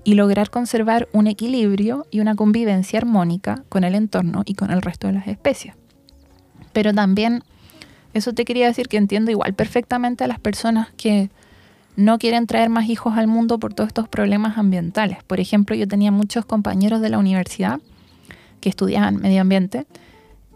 [0.03, 4.83] y lograr conservar un equilibrio y una convivencia armónica con el entorno y con el
[4.83, 5.75] resto de las especies.
[6.73, 7.43] Pero también,
[8.15, 11.31] eso te quería decir que entiendo igual perfectamente a las personas que
[11.97, 15.23] no quieren traer más hijos al mundo por todos estos problemas ambientales.
[15.25, 17.81] Por ejemplo, yo tenía muchos compañeros de la universidad
[18.61, 19.87] que estudiaban medio ambiente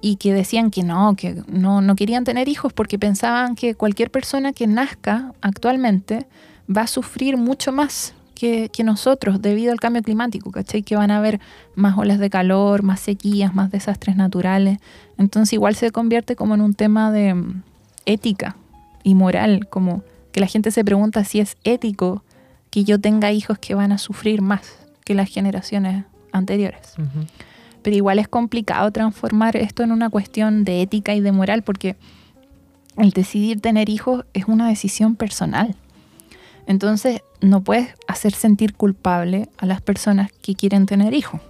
[0.01, 4.11] y que decían que no, que no, no querían tener hijos porque pensaban que cualquier
[4.11, 6.27] persona que nazca actualmente
[6.75, 10.83] va a sufrir mucho más que, que nosotros debido al cambio climático, ¿cachai?
[10.83, 11.41] Que van a haber
[11.75, 14.79] más olas de calor, más sequías, más desastres naturales.
[15.17, 17.63] Entonces igual se convierte como en un tema de mm,
[18.07, 18.57] ética
[19.03, 20.03] y moral, como
[20.39, 22.23] que la gente se pregunta si es ético
[22.71, 24.63] que yo tenga hijos que van a sufrir más
[25.05, 26.95] que las generaciones anteriores.
[27.83, 31.97] Pero igual es complicado transformar esto en una cuestión de ética y de moral porque
[32.97, 35.75] el decidir tener hijos es una decisión personal.
[36.69, 41.41] Entonces no puedes hacer sentir culpable a las personas que quieren tener hijos.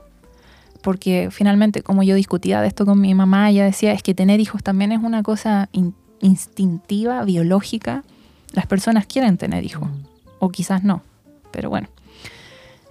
[0.80, 4.41] Porque finalmente, como yo discutía de esto con mi mamá, ella decía, es que tener
[4.41, 8.03] hijos también es una cosa in- instintiva, biológica.
[8.53, 9.88] Las personas quieren tener hijos,
[10.38, 11.03] o quizás no,
[11.51, 11.88] pero bueno.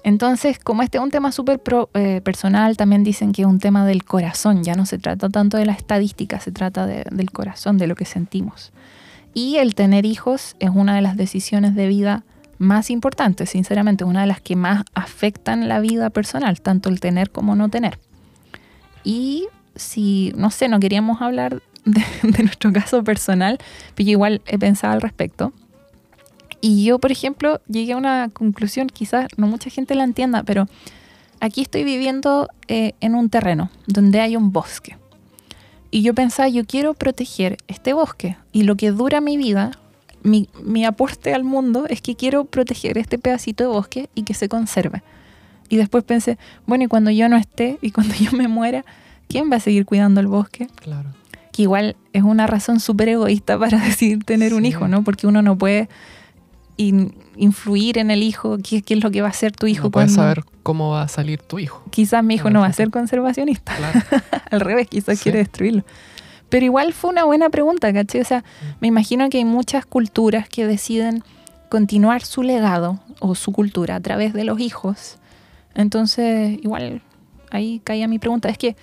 [0.04, 1.60] Entonces, como este es un tema súper
[1.94, 5.58] eh, personal, también dicen que es un tema del corazón, ya no se trata tanto
[5.58, 8.72] de la estadística, se trata de- del corazón, de lo que sentimos.
[9.34, 12.24] Y el tener hijos es una de las decisiones de vida
[12.58, 17.30] más importantes, sinceramente, una de las que más afectan la vida personal, tanto el tener
[17.30, 18.00] como no tener.
[19.04, 21.62] Y si, no sé, no queríamos hablar
[22.24, 23.58] de, nuestro caso personal,
[23.96, 25.54] pero igual he pensado al respecto.
[26.60, 30.68] Y yo, por ejemplo, llegué a una conclusión, quizás no mucha gente la entienda, pero
[31.40, 34.98] aquí estoy viviendo eh, en un terreno donde hay un bosque.
[35.92, 38.38] Y yo pensaba, yo quiero proteger este bosque.
[38.52, 39.72] Y lo que dura mi vida,
[40.24, 44.34] mi, mi aporte al mundo es que quiero proteger este pedacito de bosque y que
[44.34, 45.04] se conserve.
[45.70, 48.84] Y después pensé, bueno, y cuando yo no esté y cuando yo me muera,
[49.30, 50.68] ¿quién va a seguir cuidando el bosque?
[50.76, 51.12] Claro.
[51.58, 55.04] Que igual es una razón súper egoísta para decidir tener un hijo, ¿no?
[55.04, 55.90] Porque uno no puede
[56.78, 59.86] in- influir en el hijo, qué, qué es lo que va a hacer tu hijo
[59.86, 60.22] no puedes cuando...
[60.36, 61.84] saber cómo va a salir tu hijo.
[61.90, 64.00] Quizás mi hijo no va a ser conservacionista, Claro.
[64.52, 65.24] al revés, quizás Sí.
[65.24, 65.84] quiere destruirlo.
[66.50, 68.22] Pero igual fue una buena pregunta, ¿cachai?
[68.22, 68.44] O sea,
[68.80, 71.24] me imagino que hay muchas culturas que deciden
[71.70, 75.18] continuar su legado o su cultura a través de los hijos.
[75.76, 77.02] Entonces, igual
[77.52, 78.48] ahí caía mi pregunta.
[78.50, 78.76] Es que,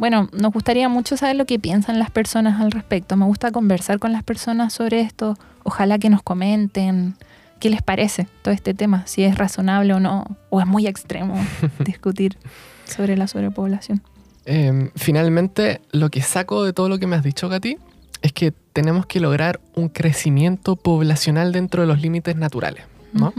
[0.00, 3.18] bueno, nos gustaría mucho saber lo que piensan las personas al respecto.
[3.18, 5.36] Me gusta conversar con las personas sobre esto.
[5.62, 7.16] Ojalá que nos comenten
[7.58, 11.34] qué les parece todo este tema, si es razonable o no, o es muy extremo
[11.84, 12.38] discutir
[12.86, 14.00] sobre la sobrepoblación.
[14.46, 17.76] Eh, finalmente, lo que saco de todo lo que me has dicho, Katy,
[18.22, 23.34] es que tenemos que lograr un crecimiento poblacional dentro de los límites naturales, ¿no?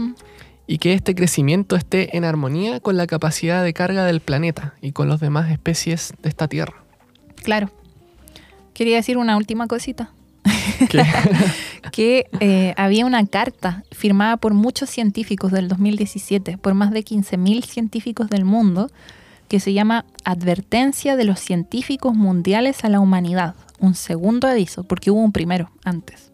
[0.72, 4.92] Y que este crecimiento esté en armonía con la capacidad de carga del planeta y
[4.92, 6.82] con las demás especies de esta Tierra.
[7.42, 7.70] Claro.
[8.72, 10.12] Quería decir una última cosita.
[11.92, 17.66] Que- eh, había una carta firmada por muchos científicos del 2017, por más de 15.000
[17.66, 18.90] científicos del mundo,
[19.48, 23.56] que se llama Advertencia de los Científicos Mundiales a la Humanidad.
[23.78, 26.30] Un segundo aviso, porque hubo un primero antes.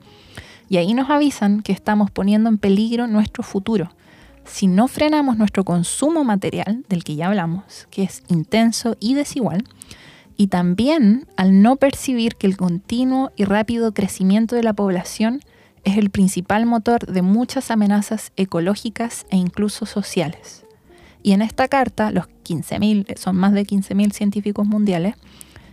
[0.69, 3.91] Y ahí nos avisan que estamos poniendo en peligro nuestro futuro.
[4.49, 9.65] Si no frenamos nuestro consumo material, del que ya hablamos, que es intenso y desigual,
[10.37, 15.41] y también al no percibir que el continuo y rápido crecimiento de la población
[15.85, 20.65] es el principal motor de muchas amenazas ecológicas e incluso sociales.
[21.23, 25.15] Y en esta carta, los 15.000, son más de 15.000 científicos mundiales,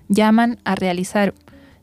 [0.10, 1.34] llaman a realizar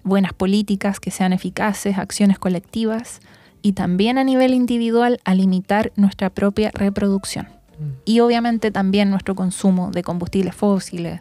[0.05, 3.20] buenas políticas que sean eficaces, acciones colectivas
[3.63, 7.47] y también a nivel individual a limitar nuestra propia reproducción.
[7.79, 7.85] Mm.
[8.05, 11.21] Y obviamente también nuestro consumo de combustibles fósiles,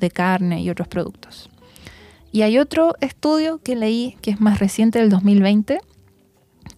[0.00, 1.48] de carne y otros productos.
[2.32, 5.80] Y hay otro estudio que leí que es más reciente del 2020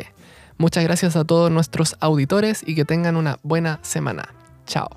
[0.57, 4.29] Muchas gracias a todos nuestros auditores y que tengan una buena semana.
[4.65, 4.89] Chao.